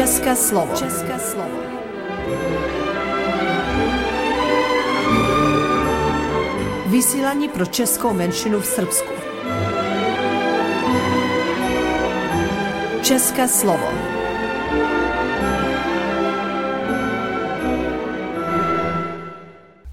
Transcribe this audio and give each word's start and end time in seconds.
České 0.00 0.36
slovo. 0.36 0.76
České 0.76 1.18
slovo. 1.18 1.58
Vysílání 6.86 7.48
pro 7.48 7.66
českou 7.66 8.12
menšinu 8.12 8.60
v 8.60 8.66
Srbsku. 8.66 9.12
České 13.02 13.48
slovo. 13.48 13.88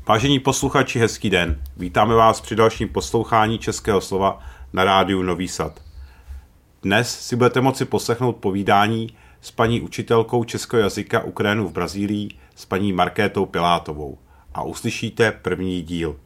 Vážení 0.08 0.40
posluchači, 0.40 1.00
hezký 1.00 1.30
den. 1.30 1.62
Vítáme 1.78 2.16
vás 2.16 2.42
při 2.42 2.56
dalším 2.56 2.90
poslouchání 2.90 3.60
Českého 3.60 4.02
slova 4.02 4.40
na 4.74 4.84
rádiu 4.84 5.22
Nový 5.22 5.48
Sad. 5.48 5.80
Dnes 6.84 7.20
si 7.20 7.36
budete 7.36 7.62
moci 7.62 7.86
poslechnout 7.86 8.36
povídání 8.36 9.18
s 9.42 9.52
paní 9.52 9.82
učitelkou 9.82 10.44
českého 10.44 10.84
jazyka 10.84 11.24
Ukrajinu 11.24 11.68
v 11.68 11.72
Brazílii 11.72 12.30
s 12.56 12.66
paní 12.66 12.94
Markétou 12.94 13.46
Pilátovou 13.46 14.18
a 14.54 14.64
uslyšíte 14.64 15.32
první 15.32 15.82
díl. 15.82 16.20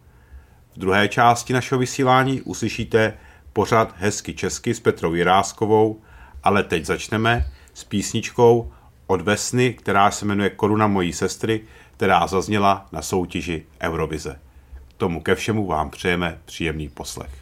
V 0.75 0.79
druhé 0.79 1.07
části 1.07 1.53
našeho 1.53 1.79
vysílání 1.79 2.41
uslyšíte 2.41 3.17
pořad 3.53 3.95
Hezky 3.97 4.33
česky 4.33 4.73
s 4.73 4.79
Petrou 4.79 5.13
Jiráskovou, 5.13 6.01
ale 6.43 6.63
teď 6.63 6.85
začneme 6.85 7.47
s 7.73 7.83
písničkou 7.83 8.71
od 9.07 9.21
Vesny, 9.21 9.73
která 9.73 10.11
se 10.11 10.25
jmenuje 10.25 10.49
Koruna 10.49 10.87
mojí 10.87 11.13
sestry, 11.13 11.61
která 11.97 12.27
zazněla 12.27 12.87
na 12.91 13.01
soutěži 13.01 13.65
Eurovize. 13.81 14.39
Tomu 14.97 15.21
ke 15.21 15.35
všemu 15.35 15.65
vám 15.65 15.89
přejeme 15.89 16.39
příjemný 16.45 16.89
poslech. 16.89 17.40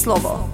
Slovo. 0.00 0.50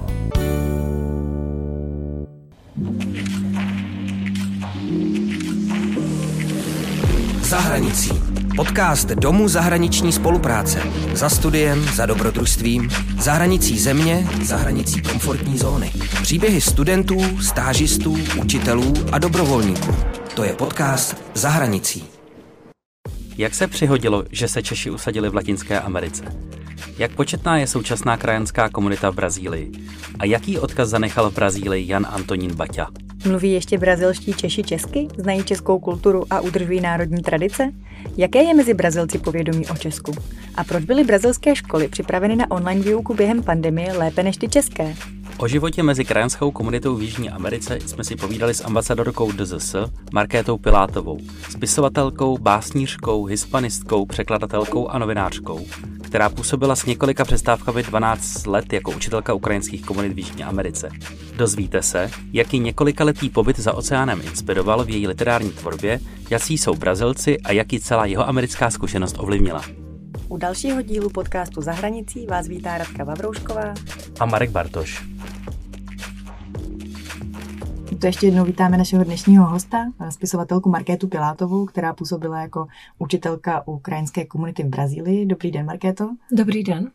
Zahranicí. 7.40 8.10
Podcast 8.56 9.08
Domu 9.08 9.48
zahraniční 9.48 10.12
spolupráce. 10.12 10.82
Za 11.12 11.28
studiem, 11.28 11.82
za 11.94 12.06
dobrodružstvím, 12.06 12.90
za 13.18 13.32
hranicí 13.32 13.78
země, 13.78 14.28
za 14.42 14.56
hranicí 14.56 15.02
komfortní 15.02 15.58
zóny. 15.58 15.92
Příběhy 16.22 16.60
studentů, 16.60 17.16
stážistů, 17.42 18.16
učitelů 18.42 18.94
a 19.12 19.18
dobrovolníků. 19.18 19.94
To 20.34 20.44
je 20.44 20.52
podcast 20.52 21.16
Zahranicí. 21.34 22.04
Jak 23.38 23.54
se 23.54 23.66
přihodilo, 23.66 24.24
že 24.30 24.48
se 24.48 24.62
Češi 24.62 24.90
usadili 24.90 25.28
v 25.28 25.34
Latinské 25.34 25.80
Americe? 25.80 26.24
Jak 26.98 27.12
početná 27.12 27.58
je 27.58 27.66
současná 27.66 28.16
krajanská 28.16 28.68
komunita 28.68 29.10
v 29.10 29.14
Brazílii? 29.14 29.72
A 30.18 30.24
jaký 30.24 30.58
odkaz 30.58 30.88
zanechal 30.88 31.30
v 31.30 31.34
Brazílii 31.34 31.88
Jan 31.88 32.06
Antonín 32.10 32.54
Baťa? 32.54 32.86
Mluví 33.26 33.52
ještě 33.52 33.78
brazilští 33.78 34.32
Češi 34.34 34.62
česky? 34.62 35.08
Znají 35.18 35.44
českou 35.44 35.78
kulturu 35.78 36.24
a 36.30 36.40
udržují 36.40 36.80
národní 36.80 37.22
tradice? 37.22 37.72
Jaké 38.16 38.42
je 38.42 38.54
mezi 38.54 38.74
Brazilci 38.74 39.18
povědomí 39.18 39.66
o 39.66 39.76
Česku? 39.76 40.12
A 40.54 40.64
proč 40.64 40.84
byly 40.84 41.04
brazilské 41.04 41.56
školy 41.56 41.88
připraveny 41.88 42.36
na 42.36 42.50
online 42.50 42.80
výuku 42.80 43.14
během 43.14 43.42
pandemie 43.42 43.92
lépe 43.92 44.22
než 44.22 44.36
ty 44.36 44.48
české? 44.48 44.96
O 45.38 45.48
životě 45.48 45.82
mezi 45.82 46.04
krajanskou 46.04 46.50
komunitou 46.50 46.96
v 46.96 47.02
Jižní 47.02 47.30
Americe 47.30 47.78
jsme 47.86 48.04
si 48.04 48.16
povídali 48.16 48.54
s 48.54 48.64
ambasadorkou 48.64 49.32
DZS 49.32 49.74
Markétou 50.12 50.58
Pilátovou, 50.58 51.18
spisovatelkou, 51.50 52.38
básnířkou, 52.38 53.24
hispanistkou, 53.24 54.06
překladatelkou 54.06 54.88
a 54.88 54.98
novinářkou, 54.98 55.66
která 56.16 56.30
působila 56.30 56.76
s 56.76 56.86
několika 56.86 57.24
přestávkami 57.24 57.82
12 57.82 58.46
let 58.46 58.72
jako 58.72 58.90
učitelka 58.90 59.34
ukrajinských 59.34 59.84
komunit 59.84 60.12
v 60.12 60.18
Jižní 60.18 60.44
Americe. 60.44 60.88
Dozvíte 61.36 61.82
se, 61.82 62.10
jaký 62.32 62.58
několikaletý 62.58 63.30
pobyt 63.30 63.58
za 63.58 63.72
oceánem 63.72 64.20
inspiroval 64.24 64.84
v 64.84 64.90
její 64.90 65.06
literární 65.06 65.50
tvorbě, 65.50 66.00
jaký 66.30 66.58
jsou 66.58 66.74
Brazilci 66.74 67.40
a 67.40 67.52
jaký 67.52 67.80
celá 67.80 68.06
jeho 68.06 68.28
americká 68.28 68.70
zkušenost 68.70 69.16
ovlivnila. 69.18 69.62
U 70.28 70.36
dalšího 70.36 70.82
dílu 70.82 71.10
podcastu 71.10 71.60
Za 71.60 71.72
hranicí 71.72 72.26
vás 72.26 72.48
vítá 72.48 72.78
Radka 72.78 73.04
Vavroušková 73.04 73.74
a 74.20 74.26
Marek 74.26 74.50
Bartoš. 74.50 75.04
To 78.06 78.08
ještě 78.08 78.26
jednou 78.26 78.44
vítáme 78.44 78.78
našeho 78.78 79.04
dnešního 79.04 79.46
hosta, 79.46 79.78
spisovatelku 80.08 80.70
Markétu 80.70 81.08
Pilátovou, 81.08 81.66
která 81.66 81.92
působila 81.92 82.40
jako 82.40 82.66
učitelka 82.98 83.66
ukrajinské 83.66 84.24
komunity 84.24 84.62
v 84.62 84.66
Brazílii. 84.66 85.26
Dobrý 85.26 85.50
den, 85.50 85.66
Markéto. 85.66 86.10
Dobrý 86.32 86.64
den. 86.64 86.90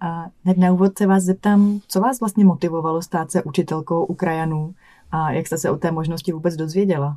A 0.00 0.26
hned 0.44 0.58
na 0.58 0.72
úvod 0.72 0.98
se 0.98 1.06
vás 1.06 1.22
zeptám, 1.22 1.80
co 1.88 2.00
vás 2.00 2.20
vlastně 2.20 2.44
motivovalo 2.44 3.02
stát 3.02 3.30
se 3.30 3.42
učitelkou 3.42 4.04
Ukrajanů 4.04 4.74
a 5.12 5.32
jak 5.32 5.46
jste 5.46 5.58
se 5.58 5.70
o 5.70 5.76
té 5.76 5.90
možnosti 5.90 6.32
vůbec 6.32 6.56
dozvěděla? 6.56 7.16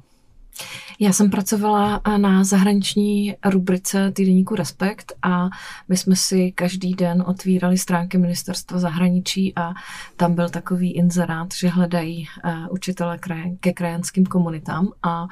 Já 1.00 1.14
jsem 1.14 1.30
pracovala 1.30 2.02
na 2.18 2.44
zahraniční 2.44 3.36
rubrice 3.46 4.12
týdeníku 4.12 4.56
Respekt 4.56 5.14
a 5.22 5.50
my 5.88 5.98
jsme 5.98 6.16
si 6.16 6.52
každý 6.52 6.94
den 6.94 7.24
otvírali 7.28 7.78
stránky 7.78 8.18
ministerstva 8.18 8.80
zahraničí 8.80 9.54
a 9.56 9.74
tam 10.16 10.36
byl 10.36 10.50
takový 10.50 10.92
inzerát, 10.92 11.54
že 11.54 11.70
hledají 11.70 12.28
eh, 12.44 12.56
učitele 12.70 13.20
ke 13.60 13.74
krajanským 13.74 14.26
komunitám 14.26 14.88
a 15.04 15.28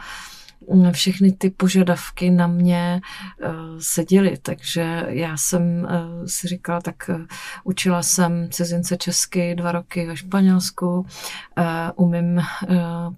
všechny 0.92 1.32
ty 1.32 1.50
požadavky 1.50 2.30
na 2.30 2.48
mě 2.48 3.02
eh, 3.42 3.50
seděly, 3.80 4.38
takže 4.42 5.06
já 5.08 5.38
jsem 5.38 5.88
eh, 5.90 6.28
si 6.28 6.48
říkala, 6.48 6.82
tak 6.82 7.10
eh, 7.10 7.18
učila 7.64 8.04
jsem 8.04 8.50
cizince 8.52 8.98
česky 8.98 9.56
dva 9.56 9.72
roky 9.72 10.08
ve 10.08 10.18
Španělsku, 10.18 11.06
umím 11.96 12.42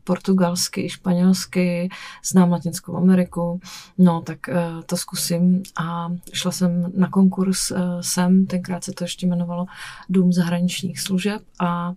portugalsky 0.03 0.89
španělsky, 0.89 1.89
znám 2.25 2.51
Latinskou 2.51 2.97
Ameriku, 2.97 3.59
no 3.97 4.21
tak 4.21 4.39
to 4.85 4.97
zkusím. 4.97 5.63
A 5.79 6.09
šla 6.33 6.51
jsem 6.51 6.91
na 6.97 7.09
konkurs 7.09 7.71
sem, 8.01 8.45
tenkrát 8.45 8.83
se 8.83 8.91
to 8.91 9.03
ještě 9.03 9.25
jmenovalo 9.25 9.65
Dům 10.09 10.33
zahraničních 10.33 10.99
služeb. 10.99 11.41
A 11.59 11.93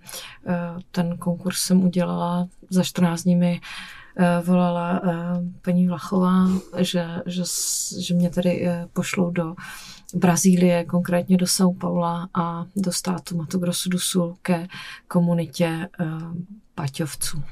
ten 0.91 1.19
konkurs 1.19 1.59
jsem 1.59 1.85
udělala 1.85 2.49
za 2.71 2.83
14 2.83 3.23
dní 3.23 3.37
mi 3.37 3.61
volala 4.45 5.01
eh, 5.05 5.11
paní 5.63 5.89
Vlachová, 5.89 6.49
že, 6.79 7.07
že, 7.27 7.43
že 8.01 8.15
mě 8.15 8.31
tady 8.31 8.67
eh, 8.67 8.89
pošlou 8.93 9.31
do 9.31 9.55
Brazílie, 10.15 10.85
konkrétně 10.85 11.37
do 11.37 11.47
São 11.47 11.79
Paula 11.79 12.29
a 12.35 12.67
do 12.77 12.93
státu 12.93 13.37
Mato 13.37 13.59
Grosso 13.59 13.89
do 13.89 13.99
Sul 13.99 14.37
ke 14.43 14.69
komunitě 15.09 15.89
Paťovců. 16.75 17.43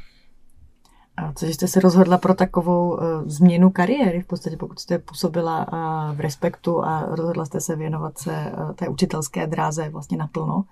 A 1.17 1.33
co 1.33 1.47
jste 1.47 1.69
se 1.69 1.81
rozhodla 1.81 2.19
pro 2.19 2.35
takovou 2.35 2.91
uh, 2.91 3.01
změnu 3.27 3.71
kariéry, 3.71 4.23
v 4.23 4.27
podstatě 4.27 4.57
pokud 4.57 4.79
jste 4.79 4.99
působila 4.99 5.73
uh, 5.73 6.17
v 6.17 6.21
Respektu 6.21 6.85
a 6.85 7.07
rozhodla 7.09 7.45
jste 7.45 7.61
se 7.61 7.77
věnovat 7.77 8.19
se 8.19 8.53
uh, 8.59 8.73
té 8.73 8.89
učitelské 8.89 9.47
dráze 9.47 9.89
vlastně 9.89 10.17
naplno? 10.17 10.65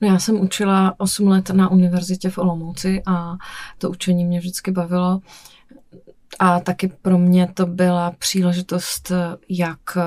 No 0.00 0.08
já 0.08 0.18
jsem 0.18 0.40
učila 0.40 0.94
8 0.98 1.28
let 1.28 1.50
na 1.50 1.70
univerzitě 1.70 2.30
v 2.30 2.38
Olomouci 2.38 3.02
a 3.06 3.36
to 3.78 3.90
učení 3.90 4.24
mě 4.24 4.38
vždycky 4.40 4.70
bavilo. 4.70 5.20
A 6.38 6.60
taky 6.60 6.88
pro 6.88 7.18
mě 7.18 7.48
to 7.54 7.66
byla 7.66 8.10
příležitost, 8.10 9.12
jak 9.48 9.80
eh, 9.96 10.02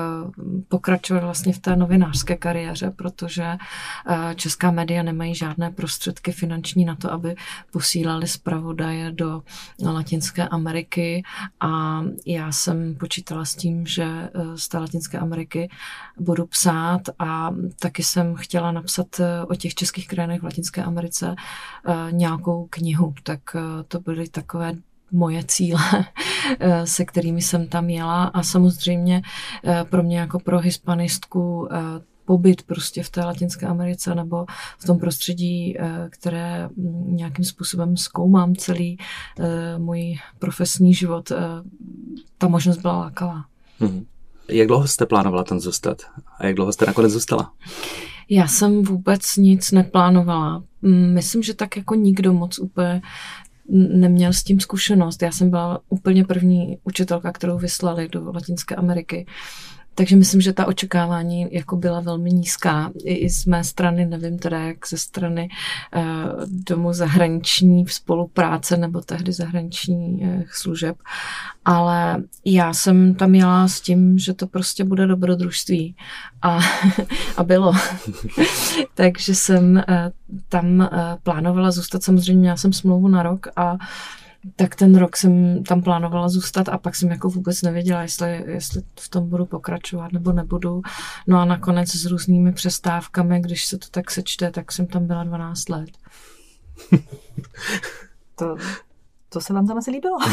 pokračovat 0.68 1.22
vlastně 1.24 1.52
v 1.52 1.58
té 1.58 1.76
novinářské 1.76 2.36
kariéře, 2.36 2.90
protože 2.90 3.44
eh, 3.44 4.34
česká 4.34 4.70
média 4.70 5.02
nemají 5.02 5.34
žádné 5.34 5.70
prostředky 5.70 6.32
finanční 6.32 6.84
na 6.84 6.94
to, 6.94 7.12
aby 7.12 7.34
posílali 7.72 8.28
zpravodaje 8.28 9.12
do 9.12 9.42
Latinské 9.84 10.48
Ameriky. 10.48 11.22
A 11.60 12.02
já 12.26 12.52
jsem 12.52 12.94
počítala 12.94 13.44
s 13.44 13.54
tím, 13.54 13.86
že 13.86 14.04
eh, 14.04 14.30
z 14.56 14.68
té 14.68 14.78
Latinské 14.78 15.18
Ameriky 15.18 15.70
budu 16.18 16.46
psát 16.46 17.00
a 17.18 17.50
taky 17.78 18.02
jsem 18.02 18.34
chtěla 18.34 18.72
napsat 18.72 19.20
o 19.48 19.54
těch 19.54 19.74
českých 19.74 20.08
krajinách 20.08 20.40
v 20.40 20.44
Latinské 20.44 20.84
Americe 20.84 21.34
nějakou 22.10 22.66
knihu, 22.70 23.14
tak 23.22 23.40
to 23.88 24.00
byly 24.00 24.28
takové 24.28 24.72
moje 25.12 25.44
cíle, 25.44 25.80
eh, 26.60 26.86
se 26.86 27.04
kterými 27.04 27.42
jsem 27.42 27.68
tam 27.68 27.90
jela 27.90 28.24
a 28.24 28.42
samozřejmě 28.42 29.22
eh, 29.64 29.84
pro 29.90 30.02
mě 30.02 30.18
jako 30.18 30.38
pro 30.38 30.58
hispanistku 30.58 31.68
eh, 31.72 31.78
pobyt 32.24 32.62
prostě 32.62 33.02
v 33.02 33.10
té 33.10 33.24
Latinské 33.24 33.66
Americe 33.66 34.14
nebo 34.14 34.46
v 34.78 34.84
tom 34.84 34.98
prostředí, 34.98 35.76
které 36.10 36.68
mm, 36.68 37.16
nějakým 37.16 37.44
způsobem 37.44 37.96
zkoumám 37.96 38.54
celý 38.54 38.98
můj 39.78 40.18
profesní 40.38 40.94
život, 40.94 41.32
ta 42.38 42.48
možnost 42.48 42.76
byla 42.76 42.98
lákavá. 42.98 43.44
Hmm. 43.78 44.04
Jak 44.48 44.68
dlouho 44.68 44.88
jste 44.88 45.06
plánovala 45.06 45.44
tam 45.44 45.60
zůstat 45.60 46.02
a 46.38 46.46
jak 46.46 46.54
dlouho 46.54 46.72
jste 46.72 46.86
nakonec 46.86 47.12
zůstala? 47.12 47.52
Já 48.32 48.48
jsem 48.48 48.82
vůbec 48.82 49.36
nic 49.36 49.72
neplánovala. 49.72 50.62
Mm, 50.82 51.14
myslím, 51.14 51.42
že 51.42 51.54
tak 51.54 51.76
jako 51.76 51.94
nikdo 51.94 52.32
moc 52.32 52.58
úplně 52.58 53.02
neměl 53.70 54.32
s 54.32 54.42
tím 54.42 54.60
zkušenost. 54.60 55.22
Já 55.22 55.32
jsem 55.32 55.50
byla 55.50 55.80
úplně 55.88 56.24
první 56.24 56.78
učitelka, 56.84 57.32
kterou 57.32 57.58
vyslali 57.58 58.08
do 58.08 58.32
Latinské 58.32 58.74
Ameriky. 58.74 59.26
Takže 59.94 60.16
myslím, 60.16 60.40
že 60.40 60.52
ta 60.52 60.66
očekávání 60.66 61.48
jako 61.50 61.76
byla 61.76 62.00
velmi 62.00 62.30
nízká. 62.30 62.90
I, 63.04 63.14
i 63.14 63.30
z 63.30 63.46
mé 63.46 63.64
strany, 63.64 64.06
nevím 64.06 64.38
teda 64.38 64.58
jak 64.58 64.88
ze 64.88 64.98
strany 64.98 65.48
uh, 65.96 66.02
domu 66.46 66.92
zahraniční 66.92 67.86
spolupráce 67.88 68.76
nebo 68.76 69.00
tehdy 69.00 69.32
zahraničních 69.32 70.22
uh, 70.22 70.42
služeb. 70.50 70.96
Ale 71.64 72.22
já 72.44 72.72
jsem 72.72 73.14
tam 73.14 73.34
jela 73.34 73.68
s 73.68 73.80
tím, 73.80 74.18
že 74.18 74.34
to 74.34 74.46
prostě 74.46 74.84
bude 74.84 75.06
dobrodružství. 75.06 75.96
A, 76.42 76.58
a 77.36 77.44
bylo. 77.44 77.72
Takže 78.94 79.34
jsem 79.34 79.72
uh, 79.76 79.82
tam 80.48 80.78
uh, 80.80 80.86
plánovala 81.22 81.70
zůstat. 81.70 82.02
Samozřejmě 82.02 82.40
měla 82.40 82.56
jsem 82.56 82.72
smlouvu 82.72 83.08
na 83.08 83.22
rok 83.22 83.46
a 83.56 83.76
tak 84.56 84.74
ten 84.74 84.96
rok 84.96 85.16
jsem 85.16 85.64
tam 85.64 85.82
plánovala 85.82 86.28
zůstat 86.28 86.68
a 86.68 86.78
pak 86.78 86.94
jsem 86.96 87.10
jako 87.10 87.28
vůbec 87.28 87.62
nevěděla, 87.62 88.02
jestli, 88.02 88.44
jestli 88.46 88.82
v 89.00 89.08
tom 89.08 89.28
budu 89.28 89.46
pokračovat 89.46 90.12
nebo 90.12 90.32
nebudu. 90.32 90.82
No 91.26 91.38
a 91.38 91.44
nakonec 91.44 91.96
s 91.96 92.06
různými 92.06 92.52
přestávkami, 92.52 93.40
když 93.40 93.66
se 93.66 93.78
to 93.78 93.86
tak 93.90 94.10
sečte, 94.10 94.50
tak 94.50 94.72
jsem 94.72 94.86
tam 94.86 95.06
byla 95.06 95.24
12 95.24 95.68
let. 95.68 95.90
to, 98.34 98.56
to 99.28 99.40
se 99.40 99.52
vám 99.52 99.66
tam 99.66 99.78
asi 99.78 99.90
líbilo. 99.90 100.18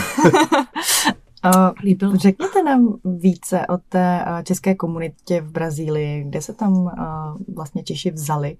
Líbilo. 1.83 2.15
Řekněte 2.15 2.63
nám 2.63 2.99
více 3.05 3.67
o 3.67 3.77
té 3.77 4.25
české 4.43 4.75
komunitě 4.75 5.41
v 5.41 5.51
Brazílii, 5.51 6.23
kde 6.23 6.41
se 6.41 6.53
tam 6.53 6.91
vlastně 7.55 7.83
Češi 7.83 8.11
vzali 8.11 8.57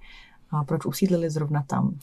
a 0.50 0.64
proč 0.64 0.86
usídlili 0.86 1.30
zrovna 1.30 1.64
tam? 1.66 1.94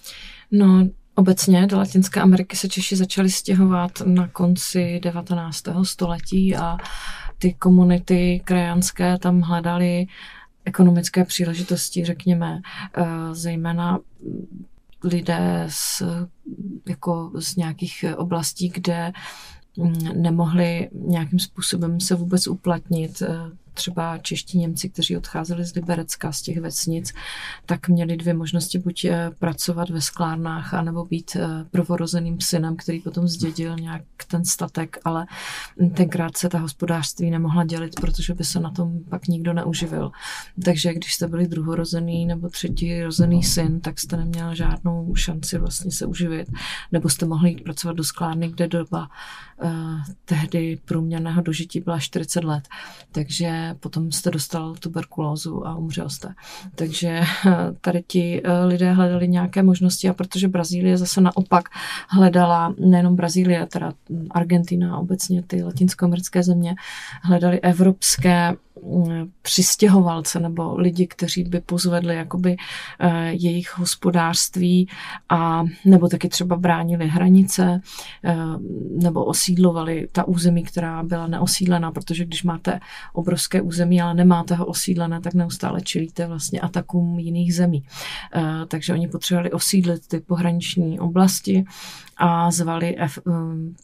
No, 0.51 0.87
Obecně 1.15 1.67
do 1.67 1.77
Latinské 1.77 2.21
Ameriky 2.21 2.57
se 2.57 2.69
Češi 2.69 2.95
začali 2.95 3.29
stěhovat 3.29 3.91
na 4.05 4.27
konci 4.27 4.99
19. 5.03 5.63
století 5.83 6.55
a 6.55 6.77
ty 7.37 7.53
komunity 7.53 8.41
krajanské 8.43 9.17
tam 9.17 9.41
hledali 9.41 10.07
ekonomické 10.65 11.25
příležitosti, 11.25 12.05
řekněme, 12.05 12.61
eh, 12.97 13.05
zejména 13.31 13.99
lidé 15.03 15.65
z, 15.69 16.03
jako 16.89 17.31
z 17.35 17.55
nějakých 17.55 18.05
oblastí, 18.17 18.69
kde 18.69 19.11
mm, 19.77 20.21
nemohli 20.21 20.89
nějakým 20.93 21.39
způsobem 21.39 21.99
se 21.99 22.15
vůbec 22.15 22.47
uplatnit 22.47 23.21
eh, 23.21 23.27
třeba 23.75 24.17
čeští 24.17 24.57
Němci, 24.57 24.89
kteří 24.89 25.17
odcházeli 25.17 25.65
z 25.65 25.75
Liberecka, 25.75 26.31
z 26.31 26.41
těch 26.41 26.61
vesnic, 26.61 27.13
tak 27.65 27.89
měli 27.89 28.17
dvě 28.17 28.33
možnosti, 28.33 28.79
buď 28.79 29.05
eh, 29.05 29.31
pracovat 29.39 29.89
ve 29.89 30.01
sklárnách, 30.01 30.73
anebo 30.73 31.05
být 31.05 31.35
eh, 31.35 31.65
prvorozeným 31.71 32.41
synem, 32.41 32.75
který 32.75 32.99
potom 32.99 33.27
zdědil 33.27 33.75
nějak 33.75 34.01
ten 34.27 34.45
statek, 34.45 34.97
ale 35.05 35.25
tenkrát 35.93 36.37
se 36.37 36.49
ta 36.49 36.59
hospodářství 36.59 37.31
nemohla 37.31 37.63
dělit, 37.63 37.99
protože 38.01 38.33
by 38.33 38.43
se 38.43 38.59
na 38.59 38.71
tom 38.71 38.99
pak 39.09 39.27
nikdo 39.27 39.53
neuživil. 39.53 40.11
Takže 40.63 40.93
když 40.93 41.13
jste 41.13 41.27
byli 41.27 41.47
druhorozený 41.47 42.25
nebo 42.25 42.49
třetí 42.49 43.03
rozený 43.03 43.43
syn, 43.43 43.81
tak 43.81 43.99
jste 43.99 44.17
neměl 44.17 44.55
žádnou 44.55 45.15
šanci 45.15 45.57
vlastně 45.57 45.91
se 45.91 46.05
uživit, 46.05 46.51
nebo 46.91 47.09
jste 47.09 47.25
mohli 47.25 47.49
jít 47.49 47.63
pracovat 47.63 47.97
do 47.97 48.03
sklárny, 48.03 48.49
kde 48.49 48.67
doba 48.67 49.09
eh, 49.61 49.69
tehdy 50.25 50.79
průměrného 50.85 51.41
dožití 51.41 51.79
byla 51.79 51.99
40 51.99 52.43
let. 52.43 52.67
Takže 53.11 53.64
potom 53.73 54.11
jste 54.11 54.31
dostal 54.31 54.75
tuberkulózu 54.75 55.67
a 55.67 55.75
umřel 55.75 56.09
jste. 56.09 56.33
Takže 56.75 57.21
tady 57.81 58.03
ti 58.07 58.41
lidé 58.65 58.91
hledali 58.91 59.27
nějaké 59.27 59.63
možnosti 59.63 60.09
a 60.09 60.13
protože 60.13 60.47
Brazílie 60.47 60.97
zase 60.97 61.21
naopak 61.21 61.69
hledala, 62.09 62.73
nejenom 62.79 63.15
Brazílie, 63.15 63.65
teda 63.65 63.93
Argentina, 64.31 64.97
obecně 64.97 65.43
ty 65.43 65.63
latinskoamerické 65.63 66.43
země, 66.43 66.75
hledali 67.21 67.59
evropské 67.61 68.55
mm, 68.83 69.31
přistěhovalce 69.41 70.39
nebo 70.39 70.77
lidi, 70.77 71.07
kteří 71.07 71.43
by 71.43 71.59
pozvedli 71.59 72.15
jakoby 72.15 72.55
eh, 72.99 73.31
jejich 73.31 73.77
hospodářství 73.77 74.89
a 75.29 75.63
nebo 75.85 76.07
taky 76.07 76.29
třeba 76.29 76.55
bránili 76.55 77.07
hranice 77.07 77.81
eh, 78.23 78.35
nebo 79.01 79.25
osídlovali 79.25 80.07
ta 80.11 80.27
území, 80.27 80.63
která 80.63 81.03
byla 81.03 81.27
neosídlená, 81.27 81.91
protože 81.91 82.25
když 82.25 82.43
máte 82.43 82.79
obrovské 83.13 83.54
území, 83.61 84.01
ale 84.01 84.13
nemáte 84.13 84.55
ho 84.55 84.65
osídlené, 84.65 85.21
tak 85.21 85.33
neustále 85.33 85.81
čelíte 85.81 86.27
vlastně 86.27 86.61
atakům 86.61 87.19
jiných 87.19 87.55
zemí. 87.55 87.83
Eh, 88.35 88.41
takže 88.67 88.93
oni 88.93 89.07
potřebovali 89.07 89.51
osídlit 89.51 90.07
ty 90.07 90.19
pohraniční 90.19 90.99
oblasti 90.99 91.65
a 92.17 92.51
zvali, 92.51 92.95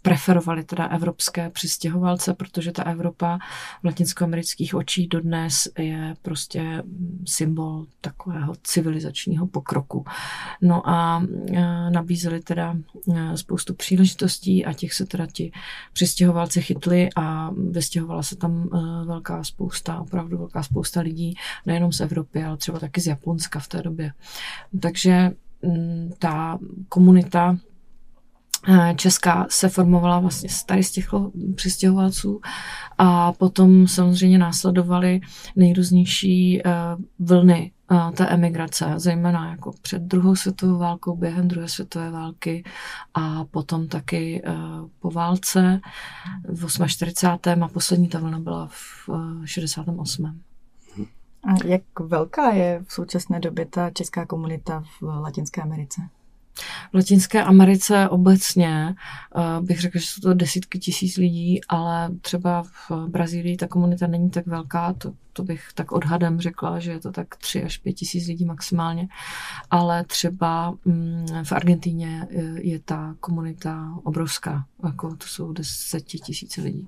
preferovali 0.02 0.64
teda 0.64 0.86
evropské 0.86 1.50
přistěhovalce, 1.50 2.34
protože 2.34 2.72
ta 2.72 2.84
Evropa 2.84 3.40
v 3.82 3.86
latinskoamerických 3.86 4.76
očích 4.76 5.08
dodnes 5.08 5.68
je 5.80 6.16
prostě 6.22 6.84
symbol 7.26 7.86
takového 8.02 8.54
civilizačního 8.64 9.48
pokroku. 9.48 10.06
No 10.62 10.90
a 10.90 11.24
e, 11.54 11.62
nabízeli 11.90 12.40
teda 12.40 12.78
spoustu 13.36 13.74
příležitostí 13.74 14.66
a 14.66 14.74
těch 14.74 14.94
se 14.94 15.06
teda 15.06 15.26
ti 15.26 15.52
přistěhovalci 15.94 16.62
chytli 16.62 17.10
a 17.16 17.52
vystěhovala 17.70 18.24
se 18.24 18.36
tam 18.36 18.70
velká 19.06 19.44
spousta, 19.44 19.61
opravdu 20.00 20.38
velká 20.38 20.64
spousta 20.64 21.02
lidí, 21.02 21.36
nejenom 21.66 21.92
z 21.92 22.02
Evropy, 22.02 22.44
ale 22.44 22.58
třeba 22.58 22.80
taky 22.80 23.02
z 23.02 23.08
Japonska 23.08 23.60
v 23.60 23.68
té 23.68 23.82
době. 23.82 24.14
Takže 24.80 25.32
ta 26.20 26.60
komunita 26.90 27.58
česká 28.96 29.48
se 29.50 29.70
formovala 29.70 30.20
vlastně 30.20 30.50
tady 30.66 30.84
z 30.84 30.92
těch 30.92 31.10
přistěhovalců 31.56 32.42
a 32.98 33.32
potom 33.34 33.88
samozřejmě 33.88 34.38
následovaly 34.38 35.22
nejrůznější 35.56 36.62
eh, 36.62 36.72
vlny 37.20 37.72
eh, 37.92 38.12
té 38.12 38.28
emigrace, 38.28 38.94
zejména 38.96 39.50
jako 39.50 39.72
před 39.82 40.02
druhou 40.02 40.36
světovou 40.36 40.78
válkou, 40.78 41.16
během 41.16 41.48
druhé 41.48 41.68
světové 41.68 42.12
války 42.12 42.64
a 43.14 43.46
potom 43.46 43.88
taky 43.88 44.44
po 45.00 45.12
válce 45.12 45.82
v 46.44 46.88
48. 46.88 47.64
a 47.64 47.68
poslední 47.68 48.08
ta 48.08 48.20
vlna 48.20 48.40
byla 48.40 48.68
v 48.72 49.10
68. 49.46 50.42
A 51.44 51.66
jak 51.66 51.82
velká 52.00 52.52
je 52.52 52.84
v 52.88 52.94
současné 52.94 53.40
době 53.40 53.66
ta 53.66 53.90
česká 53.90 54.26
komunita 54.26 54.84
v 55.02 55.04
Latinské 55.04 55.62
Americe? 55.62 56.02
V 56.92 56.94
Latinské 56.94 57.44
Americe 57.44 58.10
obecně 58.10 58.96
uh, 59.36 59.66
bych 59.66 59.82
řekla, 59.82 60.02
že 60.02 60.08
jsou 60.08 60.22
to 60.22 60.34
desítky 60.34 60.80
tisíc 60.80 61.18
lidí, 61.18 61.62
ale 61.70 62.10
třeba 62.22 62.64
v 62.64 62.92
Brazílii 63.08 63.58
ta 63.58 63.68
komunita 63.68 64.08
není 64.08 64.30
tak 64.30 64.48
velká, 64.48 64.94
to, 64.94 65.14
to 65.34 65.44
bych 65.44 65.68
tak 65.76 65.92
odhadem 65.92 66.40
řekla, 66.40 66.80
že 66.80 66.92
je 66.92 67.00
to 67.00 67.12
tak 67.12 67.36
tři 67.36 67.64
až 67.64 67.78
pět 67.78 67.94
tisíc 67.94 68.28
lidí 68.28 68.46
maximálně, 68.46 69.08
ale 69.72 70.04
třeba 70.04 70.74
um, 70.86 71.26
v 71.44 71.52
Argentíně 71.52 72.28
je, 72.30 72.68
je 72.68 72.80
ta 72.80 73.16
komunita 73.20 73.94
obrovská, 74.04 74.66
jako 74.84 75.16
to 75.16 75.28
jsou 75.28 75.54
desetitisíce 75.54 76.62
lidí. 76.62 76.88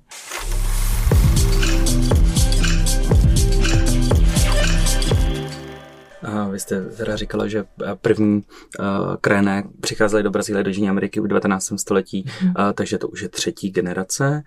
Vy 6.50 6.60
jste 6.60 6.84
teda 6.84 7.16
říkala, 7.16 7.48
že 7.48 7.58
eh, 7.82 7.94
první 7.94 8.42
uh, 8.78 8.84
krajené 9.20 9.64
přicházeli 9.80 10.22
do 10.22 10.30
Brazílie, 10.30 10.64
do 10.64 10.70
Jižní 10.70 10.88
Ameriky 10.88 11.20
v 11.20 11.26
19. 11.26 11.72
století, 11.76 12.24
mm. 12.42 12.48
uh, 12.48 12.54
takže 12.74 12.98
to 12.98 13.08
už 13.08 13.22
je 13.22 13.28
třetí 13.28 13.70
generace. 13.70 14.42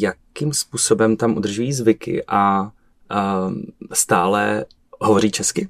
Jakým 0.00 0.52
způsobem 0.52 1.16
tam 1.16 1.36
udržují 1.36 1.72
zvyky 1.72 2.24
a 2.28 2.70
stále 3.92 4.64
hovoří 5.00 5.30
česky? 5.30 5.68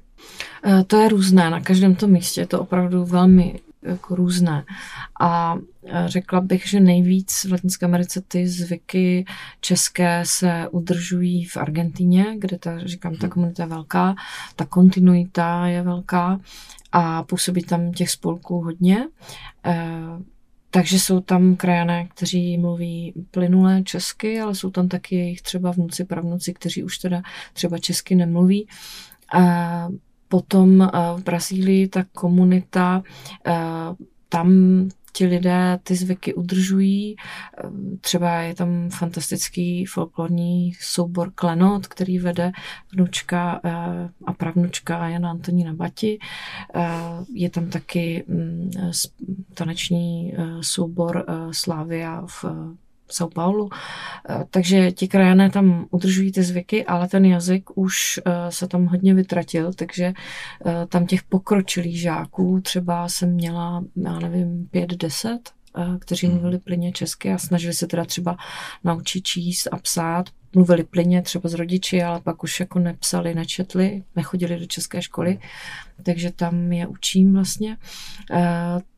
To 0.87 0.97
je 0.97 1.09
různé, 1.09 1.49
na 1.49 1.61
každém 1.61 1.95
tom 1.95 2.11
místě 2.11 2.41
je 2.41 2.47
to 2.47 2.59
opravdu 2.59 3.05
velmi 3.05 3.59
jako 3.85 4.15
různé. 4.15 4.65
A 5.21 5.55
řekla 6.05 6.41
bych, 6.41 6.67
že 6.67 6.79
nejvíc 6.79 7.45
v 7.45 7.51
Latinské 7.51 7.85
Americe 7.85 8.21
ty 8.27 8.47
zvyky 8.47 9.25
české 9.61 10.23
se 10.25 10.67
udržují 10.71 11.45
v 11.45 11.57
Argentíně, 11.57 12.25
kde 12.37 12.57
ta, 12.57 12.87
říkám, 12.87 13.15
ta 13.15 13.27
komunita 13.27 13.63
je 13.63 13.69
velká, 13.69 14.15
ta 14.55 14.65
kontinuita 14.65 15.67
je 15.67 15.81
velká 15.81 16.39
a 16.91 17.23
působí 17.23 17.63
tam 17.63 17.91
těch 17.91 18.09
spolků 18.09 18.61
hodně. 18.61 19.07
E, 19.65 19.91
takže 20.71 20.99
jsou 20.99 21.19
tam 21.19 21.55
krajané, 21.55 22.07
kteří 22.07 22.57
mluví 22.57 23.13
plynulé 23.31 23.83
česky, 23.83 24.41
ale 24.41 24.55
jsou 24.55 24.69
tam 24.69 24.87
taky 24.87 25.15
jejich 25.15 25.41
třeba 25.41 25.71
vnuci, 25.71 26.05
pravnuci, 26.05 26.53
kteří 26.53 26.83
už 26.83 26.97
teda 26.97 27.21
třeba 27.53 27.77
česky 27.77 28.15
nemluví. 28.15 28.67
Potom 30.35 30.81
eh, 30.81 30.89
v 31.15 31.23
Brazílii 31.23 31.87
ta 31.87 32.03
komunita, 32.13 33.03
eh, 33.47 33.53
tam 34.29 34.49
ti 35.11 35.25
lidé 35.25 35.79
ty 35.83 35.95
zvyky 35.95 36.33
udržují. 36.33 37.15
Eh, 37.15 37.69
třeba 38.01 38.31
je 38.31 38.55
tam 38.55 38.89
fantastický 38.89 39.85
folklorní 39.85 40.73
soubor 40.81 41.31
Klenot, 41.35 41.87
který 41.87 42.19
vede 42.19 42.51
vnučka 42.91 43.61
a 44.25 44.33
pravnučka 44.33 45.07
Jana 45.07 45.31
Antonína 45.31 45.73
Bati. 45.73 46.19
Je 47.33 47.49
tam 47.49 47.69
taky 47.69 48.23
mm, 48.27 48.71
taneční 49.53 50.33
soubor 50.61 51.25
Slávia 51.51 52.23
v 52.27 52.45
São 53.11 53.29
Paulo. 53.33 53.69
Eh, 54.29 54.45
takže 54.49 54.91
ti 54.91 55.07
krajané 55.07 55.49
tam 55.49 55.87
udržují 55.91 56.31
ty 56.31 56.43
zvyky, 56.43 56.85
ale 56.85 57.07
ten 57.07 57.25
jazyk 57.25 57.77
už 57.77 58.19
eh, 58.25 58.51
se 58.51 58.67
tam 58.67 58.85
hodně 58.85 59.13
vytratil, 59.13 59.73
takže 59.73 60.13
eh, 60.65 60.85
tam 60.89 61.05
těch 61.05 61.23
pokročilých 61.23 61.99
žáků 62.01 62.61
třeba 62.61 63.09
jsem 63.09 63.33
měla, 63.33 63.83
já 63.95 64.19
nevím, 64.19 64.67
pět, 64.71 64.89
deset, 64.89 65.39
kteří 65.99 66.27
hmm. 66.27 66.35
mluvili 66.35 66.59
plyně 66.59 66.91
česky 66.91 67.31
a 67.31 67.37
snažili 67.37 67.73
se 67.73 67.87
teda 67.87 68.05
třeba 68.05 68.37
naučit 68.83 69.21
číst 69.21 69.67
a 69.71 69.77
psát. 69.77 70.25
Mluvili 70.55 70.83
plyně 70.83 71.21
třeba 71.21 71.49
s 71.49 71.53
rodiči, 71.53 72.03
ale 72.03 72.21
pak 72.21 72.43
už 72.43 72.59
jako 72.59 72.79
nepsali, 72.79 73.35
nečetli, 73.35 74.03
nechodili 74.15 74.59
do 74.59 74.65
české 74.65 75.01
školy, 75.01 75.39
takže 76.03 76.31
tam 76.31 76.71
je 76.71 76.87
učím 76.87 77.33
vlastně. 77.33 77.77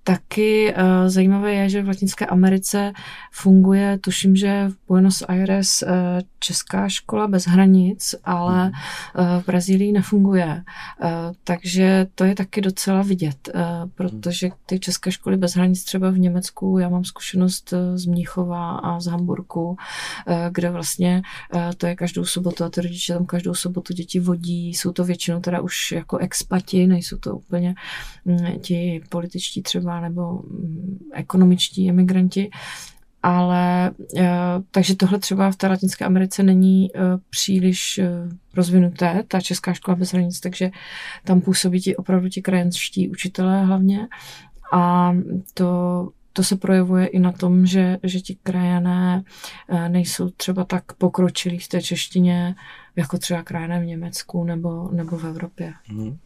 Taky 0.08 0.74
uh, 0.74 1.08
zajímavé 1.08 1.54
je, 1.54 1.70
že 1.70 1.84
v 1.84 1.88
Latinské 1.88 2.26
Americe 2.26 2.94
funguje, 3.32 3.98
tuším, 3.98 4.36
že 4.36 4.70
v 4.70 4.88
Buenos 4.88 5.24
Aires 5.28 5.84
uh, 5.84 5.90
česká 6.40 6.90
škola 6.90 7.28
bez 7.28 7.46
hranic, 7.46 8.16
ale 8.24 8.72
uh, 8.72 9.42
v 9.42 9.46
Brazílii 9.46 9.92
nefunguje. 9.92 10.64
Uh, 11.04 11.10
takže 11.44 12.08
to 12.16 12.24
je 12.24 12.36
taky 12.36 12.62
docela 12.62 13.02
vidět, 13.02 13.50
uh, 13.56 13.62
protože 13.96 14.50
ty 14.66 14.80
české 14.80 15.12
školy 15.12 15.38
bez 15.38 15.56
hranic 15.56 15.84
třeba 15.84 16.10
v 16.10 16.20
Německu, 16.20 16.78
já 16.80 16.90
mám 16.90 17.04
zkušenost 17.04 17.74
z 17.96 18.06
Mnichova 18.06 18.78
a 18.78 19.00
z 19.00 19.06
Hamburku, 19.06 19.68
uh, 19.68 19.76
kde 20.52 20.70
vlastně 20.70 21.22
uh, 21.54 21.62
to 21.78 21.88
je 21.88 21.96
každou 21.96 22.26
sobotu 22.26 22.64
a 22.64 22.70
ty 22.70 22.82
rodiče 22.82 23.14
tam 23.14 23.26
každou 23.26 23.54
sobotu 23.54 23.94
děti 23.94 24.20
vodí, 24.20 24.70
jsou 24.70 24.92
to 24.92 25.04
většinou 25.04 25.40
teda 25.40 25.62
už 25.62 25.92
jako 25.92 26.18
expati, 26.18 26.88
nejsou 26.88 27.18
to 27.18 27.36
úplně 27.36 27.76
um, 28.24 28.60
ti 28.60 29.02
političtí 29.10 29.62
třeba 29.62 29.97
nebo 30.02 30.34
mm, 30.34 31.00
ekonomičtí 31.14 31.90
emigranti, 31.90 32.50
ale 33.24 33.92
eh, 34.18 34.30
takže 34.72 34.96
tohle 34.96 35.20
třeba 35.20 35.52
v 35.52 35.56
té 35.56 35.68
Latinské 35.68 36.06
Americe 36.06 36.44
není 36.44 36.90
eh, 36.96 37.00
příliš 37.30 37.98
eh, 37.98 38.10
rozvinuté, 38.56 39.24
ta 39.28 39.42
Česká 39.42 39.74
škola 39.74 39.96
bez 39.96 40.14
hranic, 40.14 40.40
takže 40.40 40.72
tam 41.24 41.42
působí 41.42 41.82
ti 41.82 41.96
opravdu 41.96 42.30
ti 42.30 42.42
krajenští 42.42 43.10
učitelé 43.10 43.66
hlavně 43.66 44.08
a 44.74 45.14
to 45.54 46.10
to 46.34 46.44
se 46.44 46.56
projevuje 46.56 47.08
i 47.08 47.20
na 47.20 47.32
tom, 47.32 47.66
že, 47.66 47.98
že 48.04 48.22
ti 48.22 48.38
krajané 48.44 49.24
nejsou 49.88 50.30
třeba 50.30 50.64
tak 50.64 50.94
pokročilí 50.94 51.60
v 51.60 51.68
té 51.68 51.82
češtině, 51.82 52.56
jako 52.96 53.18
třeba 53.18 53.44
krajané 53.44 53.80
v 53.80 53.86
Německu 53.86 54.44
nebo, 54.44 54.90
nebo 54.92 55.18
v 55.18 55.26
Evropě. 55.26 55.74
Mm. 55.90 56.18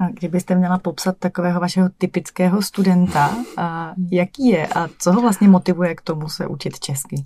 A 0.00 0.08
kdybyste 0.10 0.54
měla 0.54 0.78
popsat 0.78 1.16
takového 1.18 1.60
vašeho 1.60 1.88
typického 1.98 2.62
studenta, 2.62 3.30
a 3.56 3.94
jaký 4.10 4.48
je 4.48 4.66
a 4.66 4.88
co 4.98 5.12
ho 5.12 5.20
vlastně 5.20 5.48
motivuje 5.48 5.94
k 5.94 6.00
tomu 6.00 6.28
se 6.28 6.46
učit 6.46 6.80
česky? 6.80 7.24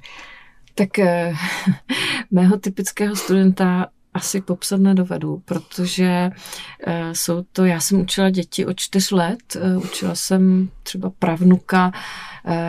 Tak 0.75 0.99
eh, 0.99 1.33
mého 2.31 2.59
typického 2.59 3.16
studenta 3.16 3.87
asi 4.14 4.40
popsat 4.40 4.80
nedovedu, 4.80 5.42
protože 5.44 6.30
eh, 6.87 7.14
jsou 7.14 7.44
to, 7.52 7.64
já 7.64 7.80
jsem 7.80 8.00
učila 8.00 8.30
děti 8.30 8.66
od 8.66 8.80
čtyř 8.80 9.11
let, 9.11 9.56
eh, 9.56 9.76
učila 9.76 10.14
jsem 10.14 10.68
třeba 10.83 11.11
pravnuka 11.18 11.92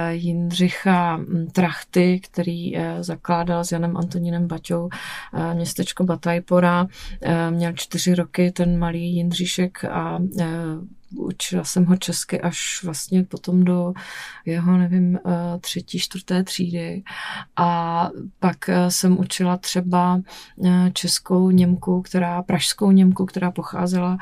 Jindřicha 0.10 1.16
hm, 1.16 1.48
Trachty, 1.52 2.20
který 2.20 2.74
zakládal 3.00 3.64
s 3.64 3.72
Janem 3.72 3.98
Antonínem 3.98 4.48
Baťou 4.48 4.90
městečko 5.54 6.04
Batajpora. 6.04 6.88
Měl 7.50 7.74
čtyři 7.74 8.16
roky 8.16 8.52
ten 8.52 8.80
malý 8.80 9.16
Jindříšek 9.16 9.86
a 9.86 10.20
učila 11.18 11.64
jsem 11.64 11.86
ho 11.86 11.98
česky 11.98 12.42
až 12.42 12.84
vlastně 12.84 13.24
potom 13.24 13.64
do 13.64 13.94
jeho, 14.46 14.78
nevím, 14.78 15.16
eh, 15.16 15.30
třetí, 15.60 16.00
čtvrté 16.00 16.44
třídy. 16.44 17.04
A 17.56 18.10
pak 18.40 18.70
eh, 18.70 18.92
jsem 18.92 19.20
učila 19.20 19.58
třeba 19.58 20.22
eh, 20.66 20.92
českou 20.94 21.50
Němku, 21.50 22.02
která, 22.02 22.44
pražskou 22.44 22.92
Němku, 22.92 23.26
která 23.26 23.52
pocházela 23.52 24.18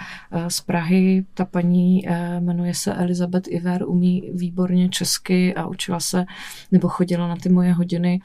z 0.48 0.62
Prahy. 0.62 1.26
Ta 1.34 1.46
paní 1.46 2.08
jmenuje 2.40 2.76
se 2.76 2.94
Elizabeth 2.94 3.48
Iver, 3.48 3.84
umí 3.88 4.32
výborně 4.34 4.90
česky 4.90 5.56
a 5.56 5.68
učila 5.68 6.00
se, 6.00 6.26
nebo 6.72 6.90
chodila 6.90 7.28
na 7.28 7.36
ty 7.36 7.50
moje 7.50 7.74
hodiny, 7.74 8.22